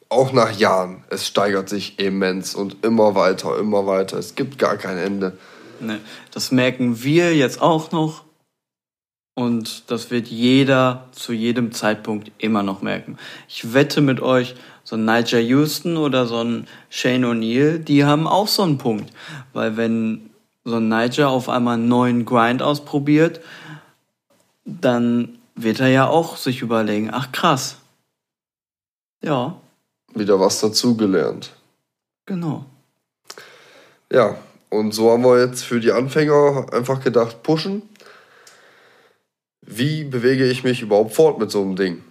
auch 0.09 0.33
nach 0.33 0.51
Jahren, 0.51 1.03
es 1.09 1.27
steigert 1.27 1.69
sich 1.69 1.99
immens 1.99 2.55
und 2.55 2.83
immer 2.83 3.15
weiter, 3.15 3.57
immer 3.57 3.85
weiter. 3.85 4.17
Es 4.17 4.35
gibt 4.35 4.57
gar 4.57 4.77
kein 4.77 4.97
Ende. 4.97 5.37
Ne, 5.79 5.99
das 6.31 6.51
merken 6.51 7.03
wir 7.03 7.35
jetzt 7.35 7.61
auch 7.61 7.91
noch. 7.91 8.23
Und 9.35 9.89
das 9.89 10.11
wird 10.11 10.27
jeder 10.27 11.07
zu 11.11 11.31
jedem 11.31 11.71
Zeitpunkt 11.71 12.31
immer 12.39 12.61
noch 12.61 12.81
merken. 12.81 13.17
Ich 13.47 13.73
wette 13.73 14.01
mit 14.01 14.19
euch, 14.19 14.55
so 14.83 14.97
ein 14.97 15.05
Nigel 15.05 15.41
Houston 15.41 15.95
oder 15.95 16.25
so 16.25 16.43
ein 16.43 16.67
Shane 16.89 17.25
O'Neill, 17.25 17.77
die 17.77 18.03
haben 18.03 18.27
auch 18.27 18.47
so 18.47 18.63
einen 18.63 18.77
Punkt. 18.77 19.13
Weil 19.53 19.77
wenn 19.77 20.28
so 20.69 20.77
ein 20.77 20.89
Nigel 20.89 21.25
auf 21.25 21.49
einmal 21.49 21.75
einen 21.75 21.87
neuen 21.87 22.25
Grind 22.25 22.61
ausprobiert, 22.61 23.41
dann 24.65 25.39
wird 25.55 25.79
er 25.79 25.87
ja 25.87 26.07
auch 26.07 26.37
sich 26.37 26.61
überlegen, 26.61 27.09
ach 27.11 27.31
krass. 27.31 27.77
Ja. 29.21 29.59
Wieder 30.13 30.39
was 30.39 30.59
dazugelernt. 30.61 31.51
Genau. 32.25 32.65
Ja, 34.11 34.37
und 34.69 34.93
so 34.93 35.11
haben 35.11 35.23
wir 35.23 35.39
jetzt 35.43 35.63
für 35.63 35.79
die 35.79 35.91
Anfänger 35.91 36.67
einfach 36.71 37.03
gedacht, 37.03 37.43
pushen. 37.43 37.81
Wie 39.61 40.03
bewege 40.03 40.45
ich 40.45 40.63
mich 40.63 40.81
überhaupt 40.81 41.13
fort 41.13 41.39
mit 41.39 41.51
so 41.51 41.61
einem 41.61 41.75
Ding? 41.75 42.03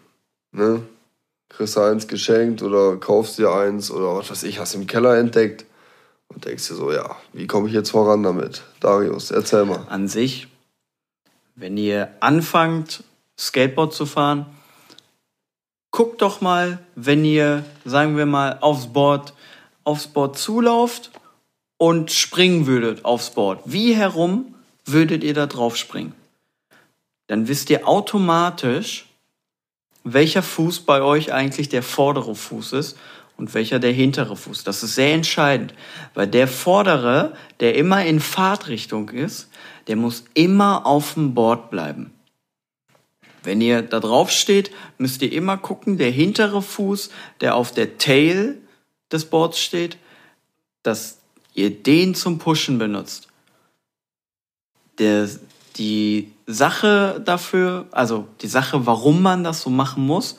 Ne? 0.52 0.82
Kriegst 1.48 1.76
du 1.76 1.80
eins 1.80 2.06
geschenkt 2.06 2.62
oder 2.62 2.96
kaufst 2.96 3.38
dir 3.38 3.50
eins 3.50 3.90
oder 3.90 4.16
was 4.16 4.30
weiß 4.30 4.42
ich, 4.44 4.58
hast 4.58 4.74
im 4.74 4.86
Keller 4.86 5.16
entdeckt 5.16 5.64
und 6.28 6.44
denkst 6.44 6.68
dir 6.68 6.74
so, 6.74 6.92
ja, 6.92 7.16
wie 7.32 7.46
komme 7.46 7.68
ich 7.68 7.74
jetzt 7.74 7.90
voran 7.90 8.22
damit? 8.22 8.62
Darius, 8.80 9.30
erzähl 9.30 9.64
mal. 9.64 9.86
An 9.88 10.08
sich, 10.08 10.48
wenn 11.54 11.76
ihr 11.76 12.14
anfangt, 12.20 13.02
Skateboard 13.38 13.92
zu 13.92 14.06
fahren, 14.06 14.46
guckt 15.90 16.22
doch 16.22 16.40
mal, 16.40 16.78
wenn 16.94 17.24
ihr, 17.24 17.64
sagen 17.84 18.16
wir 18.16 18.26
mal, 18.26 18.58
aufs 18.60 18.92
Board, 18.92 19.34
aufs 19.84 20.06
Board 20.06 20.38
zulauft 20.38 21.10
und 21.78 22.12
springen 22.12 22.66
würdet 22.66 23.04
aufs 23.04 23.30
Board. 23.30 23.62
Wie 23.64 23.94
herum 23.94 24.54
würdet 24.84 25.24
ihr 25.24 25.34
da 25.34 25.46
drauf 25.46 25.76
springen? 25.76 26.14
Dann 27.28 27.48
wisst 27.48 27.70
ihr 27.70 27.86
automatisch, 27.86 29.06
welcher 30.04 30.42
Fuß 30.42 30.80
bei 30.80 31.02
euch 31.02 31.32
eigentlich 31.32 31.68
der 31.68 31.82
vordere 31.82 32.34
Fuß 32.34 32.72
ist 32.72 32.96
und 33.38 33.54
welcher 33.54 33.78
der 33.78 33.92
hintere 33.92 34.36
Fuß. 34.36 34.64
Das 34.64 34.82
ist 34.82 34.96
sehr 34.96 35.14
entscheidend, 35.14 35.72
weil 36.12 36.26
der 36.26 36.48
vordere, 36.48 37.32
der 37.60 37.76
immer 37.76 38.04
in 38.04 38.20
Fahrtrichtung 38.20 39.08
ist, 39.08 39.48
der 39.86 39.96
muss 39.96 40.24
immer 40.34 40.84
auf 40.84 41.14
dem 41.14 41.34
Board 41.34 41.70
bleiben. 41.70 42.12
Wenn 43.44 43.60
ihr 43.60 43.80
da 43.80 44.00
drauf 44.00 44.30
steht, 44.30 44.72
müsst 44.98 45.22
ihr 45.22 45.32
immer 45.32 45.56
gucken, 45.56 45.96
der 45.96 46.10
hintere 46.10 46.60
Fuß, 46.60 47.10
der 47.40 47.54
auf 47.54 47.72
der 47.72 47.96
Tail 47.96 48.58
des 49.10 49.24
Boards 49.24 49.60
steht, 49.60 49.96
dass 50.82 51.20
ihr 51.54 51.70
den 51.70 52.14
zum 52.14 52.38
Pushen 52.38 52.78
benutzt. 52.78 53.28
Der, 54.98 55.28
die 55.76 56.32
Sache 56.46 57.22
dafür, 57.24 57.86
also 57.92 58.26
die 58.42 58.48
Sache, 58.48 58.84
warum 58.84 59.22
man 59.22 59.44
das 59.44 59.62
so 59.62 59.70
machen 59.70 60.04
muss, 60.04 60.38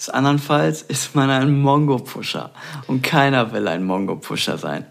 ist 0.00 0.08
andernfalls, 0.08 0.82
ist 0.82 1.14
man 1.14 1.28
ein 1.28 1.60
Mongo-Pusher. 1.60 2.50
Und 2.86 3.02
keiner 3.02 3.52
will 3.52 3.68
ein 3.68 3.84
Mongo-Pusher 3.84 4.56
sein. 4.56 4.86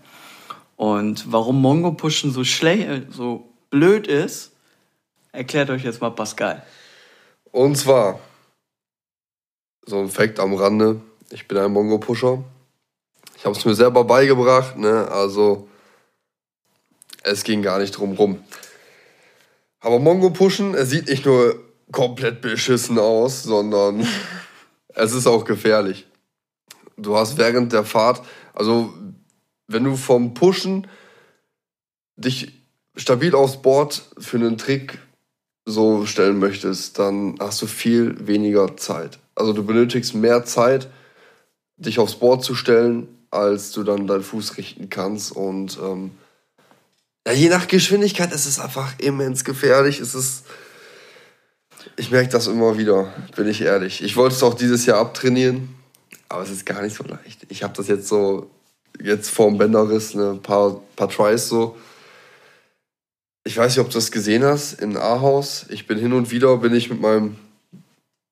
Und 0.76 1.32
warum 1.32 1.62
Mongo-Pushen 1.62 2.32
so 2.32 2.44
schlecht, 2.44 3.12
so 3.12 3.50
blöd 3.72 4.06
ist, 4.06 4.52
erklärt 5.32 5.72
euch 5.72 5.84
jetzt 5.84 6.00
mal 6.00 6.12
Pascal. 6.12 6.64
Und 7.52 7.76
zwar, 7.76 8.20
so 9.86 10.00
ein 10.00 10.10
Fact 10.10 10.40
am 10.40 10.54
Rande, 10.54 11.02
ich 11.32 11.48
bin 11.48 11.58
ein 11.58 11.72
Mongo-Pusher. 11.74 12.44
Ich 13.36 13.46
habe 13.46 13.58
es 13.58 13.66
mir 13.66 13.74
selber 13.74 14.04
beigebracht, 14.04 14.78
ne? 14.78 15.08
also 15.10 15.68
es 17.24 17.44
ging 17.44 17.64
gar 17.64 17.80
nicht 17.80 17.98
drum 17.98 18.14
rum. 18.14 18.44
Aber 19.82 19.98
Mongo 19.98 20.30
pushen, 20.30 20.76
es 20.76 20.90
sieht 20.90 21.08
nicht 21.08 21.26
nur 21.26 21.56
komplett 21.92 22.42
beschissen 22.42 23.00
aus, 23.00 23.44
sondern 23.44 24.06
es 24.96 25.14
ist 25.14 25.28
auch 25.28 25.46
gefährlich. 25.46 26.08
Du 26.98 27.16
hast 27.16 27.38
während 27.38 27.74
der 27.74 27.86
Fahrt, 27.86 28.22
also 28.54 28.94
wenn 29.68 29.84
du 29.84 29.96
vom 29.96 30.34
Pushen 30.34 30.88
dich 32.18 32.54
stabil 32.96 33.34
aufs 33.34 33.62
Board 33.62 34.04
für 34.18 34.38
einen 34.38 34.58
Trick 34.58 35.00
so 35.66 36.06
stellen 36.06 36.40
möchtest, 36.40 37.00
dann 37.00 37.36
hast 37.40 37.62
du 37.62 37.68
viel 37.68 38.28
weniger 38.28 38.76
Zeit. 38.78 39.20
Also 39.36 39.54
du 39.54 39.64
benötigst 39.64 40.16
mehr 40.16 40.44
Zeit, 40.44 40.90
dich 41.78 42.00
aufs 42.00 42.16
Board 42.16 42.44
zu 42.44 42.56
stellen, 42.56 43.08
als 43.32 43.72
du 43.72 43.84
dann 43.84 44.08
deinen 44.08 44.24
Fuß 44.24 44.58
richten 44.58 44.90
kannst. 44.90 45.32
Und 45.32 45.78
ähm, 45.82 46.12
ja, 47.26 47.34
je 47.34 47.50
nach 47.50 47.68
Geschwindigkeit 47.68 48.34
ist 48.34 48.48
es 48.48 48.60
einfach 48.60 48.98
immens 49.00 49.46
gefährlich. 49.46 50.00
Es 50.00 50.16
ist, 50.16 50.46
ich 51.98 52.12
merke 52.12 52.30
das 52.30 52.48
immer 52.48 52.78
wieder, 52.78 53.14
bin 53.36 53.48
ich 53.48 53.62
ehrlich. 53.62 54.04
Ich 54.04 54.16
wollte 54.16 54.36
es 54.36 54.44
auch 54.44 54.54
dieses 54.54 54.86
Jahr 54.86 55.00
abtrainieren, 55.00 55.76
aber 56.30 56.44
es 56.44 56.50
ist 56.50 56.66
gar 56.66 56.82
nicht 56.82 56.96
so 56.96 57.04
leicht. 57.04 57.46
Ich 57.50 57.64
habe 57.64 57.74
das 57.76 57.88
jetzt 57.88 58.08
so, 58.08 58.50
jetzt 59.02 59.30
vorm 59.30 59.58
Bänderriss, 59.58 60.14
ein 60.14 60.20
ne, 60.20 60.40
paar, 60.42 60.82
paar 60.96 61.10
Tries 61.10 61.48
so 61.48 61.76
ich 63.50 63.58
weiß 63.58 63.76
nicht, 63.76 63.84
ob 63.84 63.90
du 63.90 63.98
das 63.98 64.12
gesehen 64.12 64.44
hast, 64.44 64.74
in 64.74 64.96
Ahaus. 64.96 65.66
Ich 65.70 65.88
bin 65.88 65.98
hin 65.98 66.14
und 66.14 66.30
wieder, 66.30 66.58
bin 66.58 66.76
ich 66.76 66.92
mit 66.92 67.02
meinem, 67.02 67.36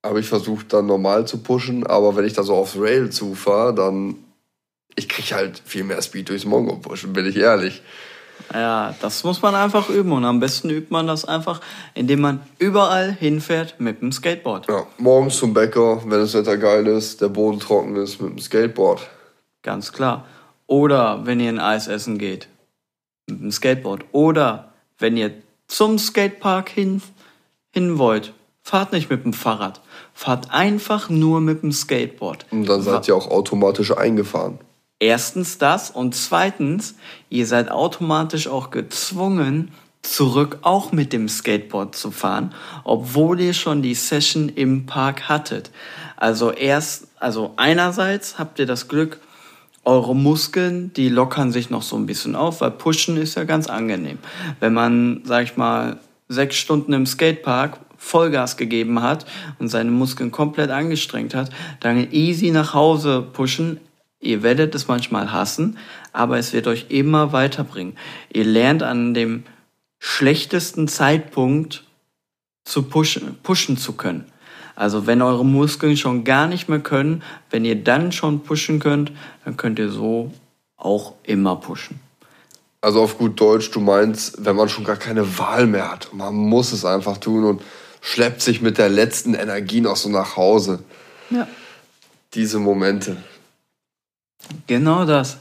habe 0.06 0.20
ich 0.20 0.28
versucht 0.28 0.74
dann 0.74 0.86
normal 0.86 1.26
zu 1.26 1.40
pushen, 1.40 1.88
aber 1.88 2.16
wenn 2.16 2.26
ich 2.26 2.34
da 2.34 2.44
so 2.44 2.54
aufs 2.56 2.78
Rail 2.78 3.10
zufahre, 3.10 3.74
dann, 3.74 4.16
ich 4.96 5.10
kriege 5.10 5.36
halt 5.36 5.60
viel 5.66 5.84
mehr 5.84 6.02
Speed 6.04 6.30
durchs 6.30 6.46
Mongo 6.46 6.76
pushen, 6.76 7.14
bin 7.14 7.26
ich 7.26 7.38
ehrlich. 7.38 7.82
Ja, 8.54 8.96
das 9.02 9.24
muss 9.24 9.42
man 9.42 9.56
einfach 9.56 9.90
üben 9.90 10.12
und 10.12 10.26
am 10.26 10.40
besten 10.40 10.70
übt 10.70 10.88
man 10.90 11.08
das 11.08 11.26
einfach, 11.26 11.62
indem 11.94 12.22
man 12.22 12.42
überall 12.60 13.12
hinfährt 13.12 13.80
mit 13.80 14.02
dem 14.02 14.12
Skateboard. 14.12 14.68
Ja, 14.70 14.86
morgens 14.98 15.38
zum 15.38 15.54
Bäcker, 15.54 16.02
wenn 16.04 16.20
das 16.20 16.34
Wetter 16.34 16.58
geil 16.58 16.88
ist, 16.88 17.22
der 17.22 17.30
Boden 17.30 17.60
trocken 17.60 17.96
ist, 17.96 18.22
mit 18.22 18.32
dem 18.32 18.40
Skateboard. 18.40 19.08
Ganz 19.64 19.92
klar. 19.92 20.26
Oder 20.66 21.26
wenn 21.26 21.40
ihr 21.40 21.50
ein 21.50 21.60
Eis 21.60 21.88
essen 21.88 22.18
geht, 22.18 22.48
mit 23.28 23.42
dem 23.42 23.52
Skateboard. 23.52 24.06
Oder 24.12 24.72
wenn 24.98 25.18
ihr 25.18 25.32
zum 25.68 25.98
Skatepark 26.00 26.70
hin, 26.70 27.02
hin 27.72 27.98
wollt, 27.98 28.34
fahrt 28.62 28.92
nicht 28.92 29.10
mit 29.10 29.24
dem 29.24 29.34
Fahrrad. 29.34 29.82
Fahrt 30.14 30.52
einfach 30.52 31.10
nur 31.10 31.42
mit 31.42 31.64
dem 31.64 31.72
Skateboard. 31.72 32.46
Und 32.52 32.68
dann 32.68 32.82
seid 32.82 33.08
ihr 33.08 33.16
auch 33.16 33.30
automatisch 33.30 33.96
eingefahren. 33.96 34.60
Erstens 35.00 35.58
das 35.58 35.92
und 35.92 36.16
zweitens, 36.16 36.96
ihr 37.30 37.46
seid 37.46 37.70
automatisch 37.70 38.48
auch 38.48 38.72
gezwungen, 38.72 39.72
zurück 40.02 40.60
auch 40.62 40.92
mit 40.92 41.14
dem 41.14 41.30
Skateboard 41.30 41.96
zu 41.96 42.12
fahren, 42.12 42.54
obwohl 42.84 43.40
ihr 43.40 43.54
schon 43.54 43.82
die 43.82 43.94
Session 43.94 44.50
im 44.50 44.86
Park 44.86 45.30
hattet. 45.30 45.72
Also 46.16 46.52
erst, 46.52 47.08
also 47.20 47.54
einerseits 47.58 48.40
habt 48.40 48.58
ihr 48.60 48.66
das 48.66 48.88
Glück, 48.88 49.20
eure 49.84 50.16
Muskeln, 50.16 50.92
die 50.94 51.08
lockern 51.10 51.52
sich 51.52 51.70
noch 51.70 51.82
so 51.82 51.96
ein 51.96 52.06
bisschen 52.06 52.36
auf, 52.36 52.62
weil 52.62 52.72
Pushen 52.72 53.16
ist 53.18 53.36
ja 53.36 53.46
ganz 53.46 53.68
angenehm. 53.68 54.18
Wenn 54.60 54.74
man, 54.74 55.22
sag 55.24 55.44
ich 55.44 55.58
mal, 55.58 56.00
sechs 56.28 56.58
Stunden 56.58 56.92
im 56.94 57.06
Skatepark 57.06 57.80
Vollgas 57.98 58.58
gegeben 58.58 59.02
hat 59.02 59.26
und 59.60 59.70
seine 59.70 59.92
Muskeln 59.92 60.32
komplett 60.32 60.72
angestrengt 60.72 61.34
hat, 61.34 61.50
dann 61.80 62.12
easy 62.12 62.52
nach 62.52 62.74
Hause 62.74 63.22
pushen. 63.22 63.80
Ihr 64.20 64.44
werdet 64.44 64.74
es 64.74 64.88
manchmal 64.88 65.32
hassen, 65.32 65.78
aber 66.12 66.38
es 66.38 66.54
wird 66.54 66.68
euch 66.68 66.88
immer 66.90 67.34
weiterbringen. 67.34 67.96
Ihr 68.34 68.46
lernt 68.46 68.84
an 68.84 69.14
dem 69.14 69.44
schlechtesten 70.00 70.88
Zeitpunkt 70.88 71.86
zu 72.66 72.84
pushen, 72.84 73.38
pushen 73.44 73.78
zu 73.78 73.94
können. 73.94 74.26
Also 74.76 75.08
wenn 75.08 75.22
eure 75.22 75.46
Muskeln 75.46 75.98
schon 75.98 76.24
gar 76.24 76.48
nicht 76.48 76.70
mehr 76.70 76.80
können, 76.80 77.24
wenn 77.50 77.66
ihr 77.66 77.84
dann 77.84 78.12
schon 78.12 78.42
pushen 78.42 78.80
könnt, 78.80 79.12
dann 79.44 79.58
könnt 79.58 79.80
ihr 79.80 79.90
so 79.90 80.32
auch 80.76 81.14
immer 81.24 81.56
pushen. 81.56 82.00
Also 82.82 83.02
auf 83.02 83.18
gut 83.18 83.40
Deutsch, 83.40 83.72
du 83.72 83.80
meinst, 83.80 84.46
wenn 84.46 84.56
man 84.56 84.70
schon 84.70 84.84
gar 84.84 84.98
keine 84.98 85.40
Wahl 85.40 85.66
mehr 85.66 85.92
hat, 85.92 86.14
man 86.14 86.36
muss 86.36 86.72
es 86.72 86.86
einfach 86.86 87.18
tun 87.18 87.44
und 87.44 87.62
schleppt 88.02 88.42
sich 88.42 88.62
mit 88.62 88.78
der 88.78 88.90
letzten 88.90 89.34
Energie 89.34 89.82
noch 89.82 89.96
so 89.96 90.10
nach 90.10 90.38
Hause. 90.38 90.84
Ja. 91.32 91.48
Diese 92.36 92.60
Momente. 92.60 93.18
Genau 94.68 95.06
das. 95.06 95.38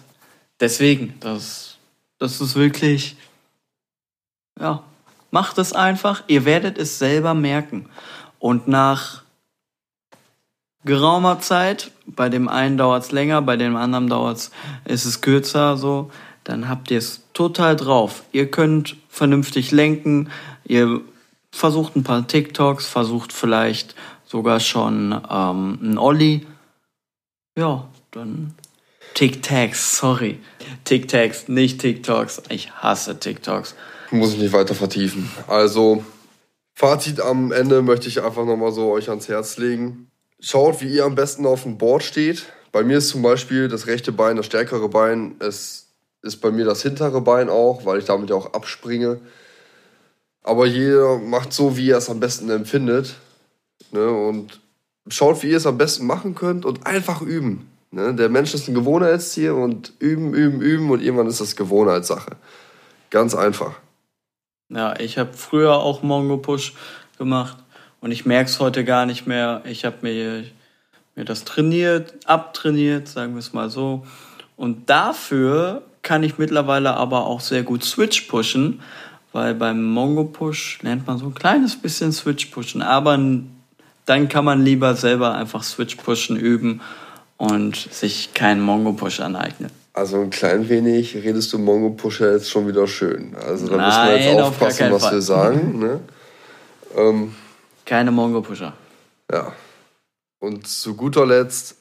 Deswegen, 0.60 1.14
das, 1.20 1.76
das 2.18 2.40
ist 2.40 2.54
wirklich, 2.54 3.16
ja, 4.58 4.82
macht 5.30 5.58
es 5.58 5.72
einfach. 5.72 6.24
Ihr 6.28 6.44
werdet 6.44 6.78
es 6.78 6.98
selber 6.98 7.34
merken. 7.34 7.88
Und 8.38 8.68
nach 8.68 9.22
geraumer 10.84 11.40
Zeit, 11.40 11.90
bei 12.06 12.28
dem 12.28 12.48
einen 12.48 12.78
dauert 12.78 13.04
es 13.04 13.12
länger, 13.12 13.42
bei 13.42 13.56
dem 13.56 13.76
anderen 13.76 14.08
dauert 14.08 14.36
es, 14.36 14.50
ist 14.84 15.04
es 15.04 15.20
kürzer, 15.20 15.76
so, 15.76 16.10
dann 16.44 16.68
habt 16.68 16.90
ihr 16.90 16.98
es 16.98 17.22
total 17.32 17.76
drauf. 17.76 18.22
Ihr 18.32 18.50
könnt 18.50 18.96
vernünftig 19.08 19.72
lenken, 19.72 20.30
ihr 20.64 21.00
versucht 21.50 21.96
ein 21.96 22.04
paar 22.04 22.26
TikToks, 22.26 22.86
versucht 22.86 23.32
vielleicht 23.32 23.94
sogar 24.24 24.60
schon 24.60 25.20
ähm, 25.28 25.78
ein 25.82 25.98
Olli. 25.98 26.46
Ja, 27.58 27.88
dann 28.10 28.54
TikToks, 29.16 29.96
sorry. 29.96 30.40
TikToks, 30.84 31.48
nicht 31.48 31.80
TikToks. 31.80 32.42
Ich 32.50 32.70
hasse 32.70 33.18
TikToks. 33.18 33.74
Muss 34.10 34.34
ich 34.34 34.38
nicht 34.38 34.52
weiter 34.52 34.74
vertiefen. 34.74 35.30
Also, 35.48 36.04
Fazit 36.74 37.22
am 37.22 37.50
Ende 37.50 37.80
möchte 37.80 38.08
ich 38.08 38.22
einfach 38.22 38.44
nochmal 38.44 38.72
so 38.72 38.90
euch 38.90 39.08
ans 39.08 39.26
Herz 39.28 39.56
legen. 39.56 40.10
Schaut, 40.38 40.82
wie 40.82 40.94
ihr 40.94 41.06
am 41.06 41.14
besten 41.14 41.46
auf 41.46 41.62
dem 41.62 41.78
Board 41.78 42.02
steht. 42.02 42.44
Bei 42.72 42.84
mir 42.84 42.98
ist 42.98 43.08
zum 43.08 43.22
Beispiel 43.22 43.68
das 43.68 43.86
rechte 43.86 44.12
Bein 44.12 44.36
das 44.36 44.44
stärkere 44.44 44.90
Bein. 44.90 45.36
Es 45.38 45.86
ist 46.20 46.42
bei 46.42 46.50
mir 46.50 46.66
das 46.66 46.82
hintere 46.82 47.22
Bein 47.22 47.48
auch, 47.48 47.86
weil 47.86 47.98
ich 47.98 48.04
damit 48.04 48.28
ja 48.28 48.36
auch 48.36 48.52
abspringe. 48.52 49.18
Aber 50.42 50.66
jeder 50.66 51.16
macht 51.16 51.54
so, 51.54 51.78
wie 51.78 51.88
er 51.88 51.96
es 51.96 52.10
am 52.10 52.20
besten 52.20 52.50
empfindet. 52.50 53.14
Ne? 53.92 54.10
Und 54.10 54.60
schaut, 55.08 55.42
wie 55.42 55.52
ihr 55.52 55.56
es 55.56 55.66
am 55.66 55.78
besten 55.78 56.06
machen 56.06 56.34
könnt 56.34 56.66
und 56.66 56.86
einfach 56.86 57.22
üben. 57.22 57.66
Ne? 57.90 58.14
Der 58.14 58.28
Mensch 58.28 58.54
ist 58.54 58.68
ein 58.68 58.74
Gewohnheitstier 58.74 59.54
und 59.54 59.92
üben, 59.98 60.34
üben, 60.34 60.60
üben 60.60 60.90
und 60.90 61.02
irgendwann 61.02 61.28
ist 61.28 61.40
das 61.40 61.56
Gewohnheitssache. 61.56 62.36
Ganz 63.10 63.34
einfach. 63.34 63.74
Ja, 64.68 64.98
ich 64.98 65.18
habe 65.18 65.32
früher 65.32 65.74
auch 65.74 66.02
Mongo 66.02 66.38
Push 66.38 66.74
gemacht 67.18 67.56
und 68.00 68.10
ich 68.10 68.26
merke 68.26 68.50
es 68.50 68.58
heute 68.58 68.84
gar 68.84 69.06
nicht 69.06 69.26
mehr. 69.26 69.62
Ich 69.64 69.84
habe 69.84 69.96
mir, 70.02 70.44
mir 71.14 71.24
das 71.24 71.44
trainiert, 71.44 72.14
abtrainiert, 72.26 73.08
sagen 73.08 73.34
wir 73.34 73.38
es 73.38 73.52
mal 73.52 73.70
so. 73.70 74.04
Und 74.56 74.90
dafür 74.90 75.82
kann 76.02 76.22
ich 76.22 76.38
mittlerweile 76.38 76.94
aber 76.94 77.26
auch 77.26 77.40
sehr 77.40 77.62
gut 77.62 77.84
Switch 77.84 78.22
pushen, 78.22 78.82
weil 79.32 79.54
beim 79.54 79.84
Mongo 79.84 80.24
Push 80.24 80.82
lernt 80.82 81.06
man 81.06 81.18
so 81.18 81.26
ein 81.26 81.34
kleines 81.34 81.76
bisschen 81.76 82.12
Switch 82.12 82.46
pushen, 82.46 82.82
aber 82.82 83.18
dann 84.04 84.28
kann 84.28 84.44
man 84.44 84.64
lieber 84.64 84.94
selber 84.94 85.34
einfach 85.34 85.62
Switch 85.62 85.96
pushen 85.96 86.36
üben 86.36 86.80
und 87.36 87.76
sich 87.76 88.34
keinen 88.34 88.60
Mongo 88.60 88.92
Push 88.92 89.20
aneignen. 89.20 89.70
Also 89.92 90.20
ein 90.20 90.30
klein 90.30 90.68
wenig 90.68 91.14
redest 91.14 91.52
du 91.52 91.58
Mongo 91.58 91.90
Pusher 91.90 92.32
jetzt 92.32 92.50
schon 92.50 92.68
wieder 92.68 92.86
schön. 92.86 93.34
Also 93.46 93.66
da 93.68 93.76
Nein, 93.76 93.86
müssen 93.86 94.26
wir 94.26 94.32
jetzt 94.32 94.42
aufpassen, 94.42 94.92
was 94.92 95.02
Fall. 95.04 95.12
wir 95.14 95.22
sagen. 95.22 95.78
Ne? 95.78 96.00
Ähm, 96.96 97.34
Keine 97.84 98.10
Mongo 98.10 98.42
Pusher. 98.42 98.72
ja. 99.32 99.52
Und 100.38 100.68
zu 100.68 100.94
guter 100.94 101.24
Letzt 101.24 101.76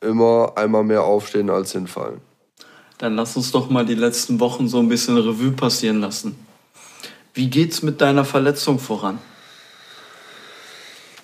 immer 0.00 0.52
einmal 0.56 0.82
mehr 0.82 1.04
aufstehen 1.04 1.48
als 1.48 1.72
hinfallen. 1.72 2.20
Dann 2.98 3.14
lass 3.14 3.36
uns 3.36 3.52
doch 3.52 3.70
mal 3.70 3.86
die 3.86 3.94
letzten 3.94 4.40
Wochen 4.40 4.66
so 4.68 4.80
ein 4.80 4.88
bisschen 4.88 5.16
Revue 5.16 5.52
passieren 5.52 6.00
lassen. 6.00 6.36
Wie 7.34 7.48
geht's 7.48 7.82
mit 7.82 8.00
deiner 8.00 8.24
Verletzung 8.24 8.78
voran? 8.80 9.18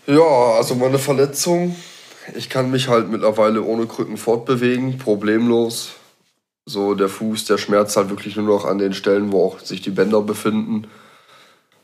Ja, 0.06 0.54
also 0.56 0.74
meine 0.74 0.98
Verletzung, 0.98 1.76
ich 2.36 2.48
kann 2.48 2.70
mich 2.70 2.88
halt 2.88 3.08
mittlerweile 3.08 3.62
ohne 3.62 3.86
Krücken 3.86 4.16
fortbewegen, 4.16 4.98
problemlos. 4.98 5.92
So 6.66 6.94
der 6.94 7.08
Fuß, 7.08 7.46
der 7.46 7.58
schmerzt 7.58 7.96
halt 7.96 8.10
wirklich 8.10 8.36
nur 8.36 8.46
noch 8.46 8.64
an 8.64 8.78
den 8.78 8.94
Stellen, 8.94 9.32
wo 9.32 9.44
auch 9.44 9.60
sich 9.60 9.80
die 9.80 9.90
Bänder 9.90 10.22
befinden. 10.22 10.86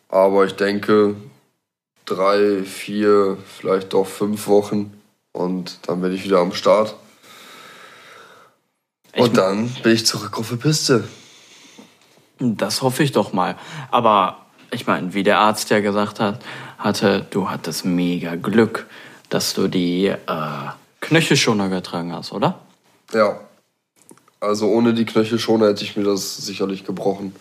Aber 0.09 0.45
ich 0.45 0.53
denke, 0.53 1.17
drei, 2.05 2.63
vier, 2.63 3.37
vielleicht 3.59 3.93
doch 3.93 4.07
fünf 4.07 4.47
Wochen 4.47 4.93
und 5.33 5.79
dann 5.87 6.01
bin 6.01 6.13
ich 6.13 6.25
wieder 6.25 6.39
am 6.39 6.53
Start. 6.53 6.95
Und 9.17 9.37
dann 9.37 9.69
bin 9.83 9.93
ich 9.93 10.07
zurück 10.07 10.39
auf 10.39 10.51
die 10.51 10.57
Piste. 10.57 11.05
Das 12.39 12.83
hoffe 12.83 13.03
ich 13.03 13.13
doch 13.13 13.33
mal. 13.33 13.57
Aber 13.91 14.47
ich 14.71 14.87
meine, 14.87 15.15
wie 15.15 15.23
der 15.23 15.39
Arzt 15.39 15.71
ja 15.71 15.81
gesagt 15.81 16.21
hat, 16.21 16.41
hatte, 16.79 17.27
du 17.31 17.49
hattest 17.49 17.85
mega 17.85 18.35
Glück, 18.35 18.87
dass 19.29 19.55
du 19.55 19.69
die 19.69 20.07
äh, 20.07 20.17
Knöchelschoner 21.01 21.69
getragen 21.69 22.13
hast, 22.13 22.33
oder? 22.33 22.61
Ja. 23.13 23.41
Also 24.41 24.69
ohne 24.69 24.95
die 24.95 25.07
Knöchelschoner 25.07 25.69
hätte 25.69 25.85
ich 25.85 25.97
mir 25.97 26.05
das 26.05 26.37
sicherlich 26.37 26.85
gebrochen. 26.85 27.35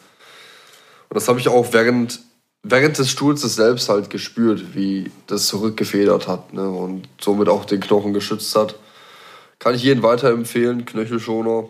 Und 1.09 1.15
das 1.15 1.27
habe 1.27 1.39
ich 1.39 1.49
auch 1.49 1.73
während, 1.73 2.19
während 2.63 2.97
des 2.97 3.09
Sturzes 3.09 3.55
selbst 3.55 3.89
halt 3.89 4.09
gespürt, 4.09 4.75
wie 4.75 5.11
das 5.27 5.47
zurückgefedert 5.47 6.27
hat 6.27 6.53
ne? 6.53 6.69
und 6.69 7.07
somit 7.19 7.49
auch 7.49 7.65
den 7.65 7.81
Knochen 7.81 8.13
geschützt 8.13 8.55
hat. 8.55 8.75
Kann 9.59 9.75
ich 9.75 9.83
jedem 9.83 10.03
weiterempfehlen, 10.03 10.85
Knöchelschoner. 10.85 11.69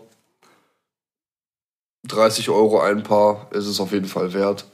30 2.08 2.50
Euro 2.50 2.80
ein 2.80 3.04
Paar 3.04 3.48
ist 3.52 3.66
es 3.66 3.80
auf 3.80 3.92
jeden 3.92 4.08
Fall 4.08 4.34
wert. 4.34 4.66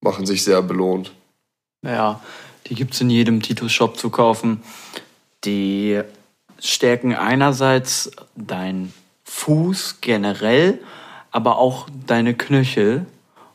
Machen 0.00 0.26
sich 0.26 0.44
sehr 0.44 0.62
belohnt. 0.62 1.12
Ja, 1.82 2.20
die 2.66 2.74
gibt's 2.74 3.00
in 3.00 3.10
jedem 3.10 3.42
Titus-Shop 3.42 3.98
zu 3.98 4.10
kaufen. 4.10 4.62
Die 5.44 6.00
stärken 6.58 7.14
einerseits 7.14 8.10
deinen 8.36 8.94
Fuß 9.24 9.98
generell, 10.00 10.80
aber 11.30 11.58
auch 11.58 11.88
deine 12.06 12.34
Knöchel. 12.34 13.06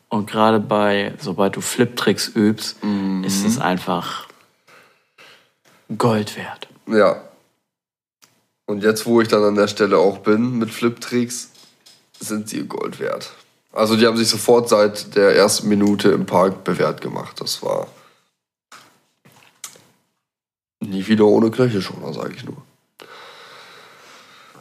Und 0.10 0.30
gerade 0.30 0.60
bei, 0.60 1.13
sobald 1.19 1.56
du 1.56 1.62
Flip-Tricks 1.62 2.30
übst, 2.36 2.78
ist 3.24 3.45
es 3.45 3.60
einfach 3.60 4.28
Gold 5.98 6.36
wert. 6.38 6.67
Ja. 6.88 7.24
Und 8.65 8.84
jetzt, 8.84 9.06
wo 9.06 9.22
ich 9.22 9.28
dann 9.28 9.43
an 9.43 9.56
der 9.56 9.67
Stelle 9.67 9.98
auch 9.98 10.19
bin 10.19 10.58
mit 10.58 10.72
Flip-Tricks, 10.72 11.52
sind 12.19 12.50
sie 12.50 12.67
Gold 12.67 13.00
wert. 13.00 13.32
Also 13.72 13.95
die 13.95 14.06
haben 14.06 14.17
sich 14.17 14.28
sofort 14.28 14.67
seit 14.67 15.15
der 15.15 15.36
ersten 15.36 15.69
Minute 15.69 16.10
im 16.10 16.26
Park 16.26 16.63
bewährt 16.63 17.02
gemacht. 17.02 17.39
Das 17.39 17.62
war 17.63 17.88
nie 20.80 21.08
wieder 21.08 21.26
ohne 21.26 21.52
Knöchelschoner, 21.52 22.13
sage 22.13 22.34
ich 22.36 22.46
nur. 22.46 22.62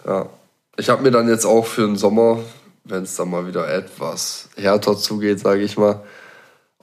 Ja. 0.07 0.29
Ich 0.77 0.89
habe 0.89 1.03
mir 1.03 1.11
dann 1.11 1.29
jetzt 1.29 1.45
auch 1.45 1.67
für 1.67 1.87
den 1.87 1.97
Sommer, 1.97 2.39
wenn 2.85 3.03
es 3.03 3.17
dann 3.17 3.31
mal 3.31 3.47
wieder 3.47 3.69
etwas 3.69 4.49
härter 4.57 4.97
zugeht, 4.97 5.41
sage 5.41 5.63
ich 5.63 5.77
mal, 5.77 6.05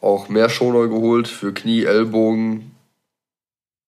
auch 0.01 0.27
mehr 0.27 0.49
Schoner 0.49 0.87
geholt 0.87 1.27
für 1.27 1.53
Knie, 1.53 1.85
Ellbogen, 1.85 2.75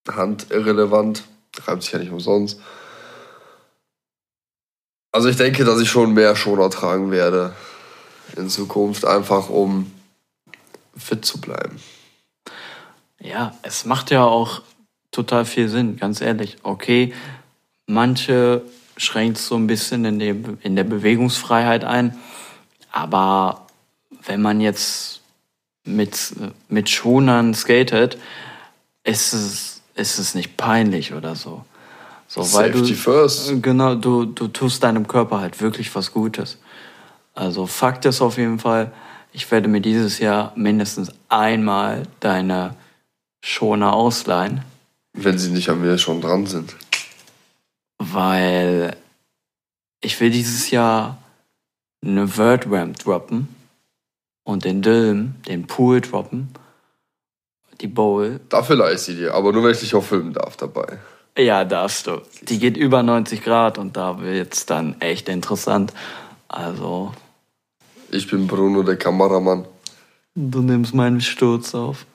Hand 0.10 0.50
irrelevant. 0.50 1.24
Reimt 1.66 1.84
sich 1.84 1.92
ja 1.92 2.00
nicht 2.00 2.12
umsonst. 2.12 2.62
Also 5.12 5.30
ich 5.30 5.36
denke, 5.36 5.66
dass 5.66 5.82
ich 5.82 5.90
schon 5.90 6.14
mehr 6.14 6.36
Schoner 6.36 6.70
tragen 6.70 7.12
werde 7.12 7.54
in 8.36 8.50
Zukunft, 8.50 9.06
einfach 9.06 9.50
um 9.50 9.92
fit 10.96 11.26
zu 11.26 11.42
bleiben. 11.42 11.80
Ja, 13.20 13.58
es 13.64 13.86
macht 13.86 14.12
ja 14.12 14.24
auch 14.24 14.62
total 15.12 15.46
viel 15.46 15.70
Sinn, 15.70 15.98
ganz 15.98 16.22
ehrlich. 16.22 16.58
Okay, 16.64 17.14
manche 17.86 18.62
schränkt 18.98 19.38
so 19.38 19.56
ein 19.56 19.68
bisschen 19.68 20.06
in, 20.06 20.20
dem, 20.20 20.58
in 20.62 20.76
der 20.76 20.84
Bewegungsfreiheit 20.84 21.84
ein, 21.84 22.18
aber 22.92 23.68
wenn 24.26 24.42
man 24.42 24.60
jetzt 24.62 25.22
mit, 25.86 26.34
mit 26.68 26.90
Schonern 26.90 27.54
skatet, 27.54 28.18
ist 29.04 29.34
es, 29.34 29.82
ist 29.96 30.20
es 30.20 30.36
nicht 30.36 30.58
peinlich 30.58 31.14
oder 31.14 31.36
so. 31.36 31.64
so 32.28 32.42
weil 32.54 32.74
Safety 32.74 32.92
du, 32.92 32.96
first. 32.96 33.64
Genau, 33.64 33.96
du, 33.96 34.26
du 34.26 34.48
tust 34.50 34.84
deinem 34.84 35.08
Körper 35.08 35.40
halt 35.40 35.62
wirklich 35.62 35.94
was 35.96 36.12
Gutes. 36.12 36.58
Also 37.34 37.68
Fakt 37.68 38.06
ist 38.06 38.22
auf 38.22 38.38
jeden 38.38 38.60
Fall, 38.60 38.92
ich 39.32 39.50
werde 39.52 39.68
mir 39.68 39.82
dieses 39.82 40.20
Jahr 40.20 40.52
mindestens 40.56 41.12
einmal 41.30 42.04
deine 42.20 42.76
Schoner 43.42 43.94
ausleihen, 43.94 44.62
Wenn 45.18 45.38
sie 45.38 45.50
nicht 45.52 45.70
an 45.70 45.82
mir 45.82 45.98
schon 45.98 46.22
dran 46.22 46.46
sind. 46.46 46.76
weil 48.00 48.96
ich 50.02 50.20
will 50.22 50.30
dieses 50.30 50.70
Jahr 50.72 51.18
eine 52.04 52.38
Word 52.38 52.70
Ramp 52.70 53.00
droppen 53.00 53.48
und 54.44 54.64
den 54.64 54.82
Dilm, 54.82 55.36
den 55.48 55.66
Pool 55.68 56.02
droppen. 56.02 56.50
Die 57.82 57.88
Bowl. 57.88 58.40
Dafür 58.50 58.76
leih 58.76 58.94
ich 58.94 59.00
sie 59.02 59.16
dir, 59.16 59.34
aber 59.34 59.52
nur 59.52 59.64
wenn 59.64 59.72
ich 59.72 59.80
dich 59.80 59.94
auch 59.96 60.04
filmen 60.04 60.34
darf 60.34 60.56
dabei. 60.58 61.00
Ja, 61.38 61.64
darfst 61.66 62.08
du. 62.08 62.22
Die 62.44 62.58
geht 62.58 62.76
über 62.78 63.04
90 63.04 63.44
Grad 63.44 63.78
und 63.78 63.96
da 63.98 64.20
wird's 64.22 64.66
dann 64.66 65.00
echt 65.02 65.30
interessant. 65.30 65.94
Also, 66.48 67.12
Ich 68.10 68.28
bin 68.30 68.48
Bruno, 68.48 68.82
der 68.84 68.98
Kameramann. 68.98 69.66
du 70.36 70.62
nimmst 70.62 70.94
meinen 70.96 71.22
Sturz 71.22 71.76
auf. 71.76 72.06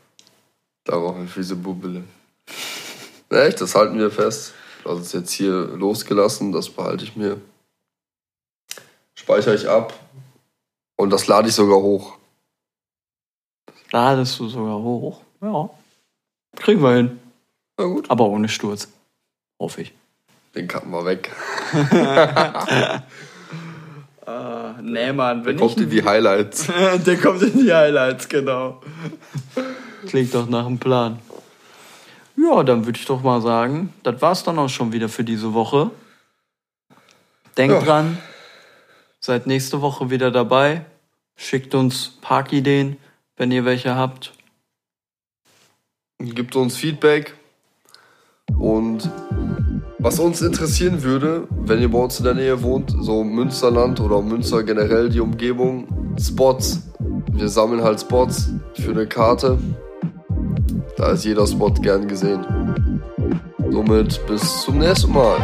Darauf 0.84 1.16
ein 1.16 1.28
fiese 1.28 1.54
Bubbele. 1.54 2.02
Echt, 3.32 3.60
das 3.60 3.74
halten 3.74 3.98
wir 3.98 4.10
fest. 4.10 4.54
Das 4.84 5.00
ist 5.00 5.14
jetzt 5.14 5.32
hier 5.32 5.52
losgelassen, 5.52 6.52
das 6.52 6.68
behalte 6.68 7.04
ich 7.04 7.16
mir. 7.16 7.40
Speichere 9.14 9.54
ich 9.54 9.68
ab. 9.68 9.98
Und 10.96 11.10
das 11.10 11.26
lade 11.26 11.48
ich 11.48 11.54
sogar 11.54 11.78
hoch. 11.78 12.18
Ladest 13.90 14.38
du 14.38 14.48
sogar 14.48 14.78
hoch? 14.78 15.20
Ja. 15.40 15.70
Kriegen 16.56 16.82
wir 16.82 16.94
hin. 16.94 17.20
Na 17.78 17.84
gut. 17.84 18.10
Aber 18.10 18.26
ohne 18.26 18.48
Sturz. 18.48 18.88
Hoffe 19.58 19.82
ich. 19.82 19.92
Den 20.54 20.68
cutten 20.68 20.90
wir 20.90 21.04
weg. 21.04 21.30
Äh, 24.26 24.82
nee, 24.82 25.12
Mann, 25.12 25.44
wenn 25.44 25.56
Kommt 25.56 25.78
in 25.78 25.90
die 25.90 26.04
Highlights. 26.04 26.68
Der 27.06 27.16
kommt 27.16 27.42
in 27.42 27.64
die 27.64 27.72
Highlights, 27.72 28.28
genau. 28.28 28.80
Klingt 30.06 30.32
doch 30.34 30.48
nach 30.48 30.66
einem 30.66 30.78
Plan. 30.78 31.18
Ja, 32.42 32.62
dann 32.64 32.86
würde 32.86 32.98
ich 32.98 33.06
doch 33.06 33.22
mal 33.22 33.40
sagen, 33.40 33.92
das 34.02 34.20
war's 34.20 34.42
dann 34.42 34.58
auch 34.58 34.68
schon 34.68 34.92
wieder 34.92 35.08
für 35.08 35.22
diese 35.22 35.54
Woche. 35.54 35.90
Denkt 37.56 37.74
Ja. 37.74 37.82
dran, 37.82 38.18
seid 39.20 39.46
nächste 39.46 39.80
Woche 39.80 40.10
wieder 40.10 40.30
dabei. 40.30 40.84
Schickt 41.36 41.74
uns 41.74 42.16
Parkideen, 42.20 42.96
wenn 43.36 43.52
ihr 43.52 43.64
welche 43.64 43.94
habt. 43.94 44.32
Gibt 46.18 46.56
uns 46.56 46.76
Feedback. 46.76 47.34
Und 48.58 49.10
was 49.98 50.18
uns 50.18 50.42
interessieren 50.42 51.02
würde, 51.02 51.46
wenn 51.50 51.80
ihr 51.80 51.90
bei 51.90 51.98
uns 51.98 52.18
in 52.18 52.24
der 52.24 52.34
Nähe 52.34 52.62
wohnt, 52.62 52.92
so 53.00 53.22
Münsterland 53.22 54.00
oder 54.00 54.20
Münster 54.20 54.62
generell 54.62 55.08
die 55.10 55.20
Umgebung, 55.20 56.16
Spots. 56.18 56.82
Wir 57.30 57.48
sammeln 57.48 57.82
halt 57.82 58.00
Spots 58.00 58.50
für 58.74 58.90
eine 58.90 59.06
Karte. 59.06 59.58
Da 61.02 61.10
ist 61.10 61.24
jeder 61.24 61.44
Spot 61.48 61.74
gern 61.82 62.06
gesehen. 62.06 62.46
Somit 63.72 64.24
bis 64.28 64.62
zum 64.62 64.78
nächsten 64.78 65.12
Mal. 65.12 65.36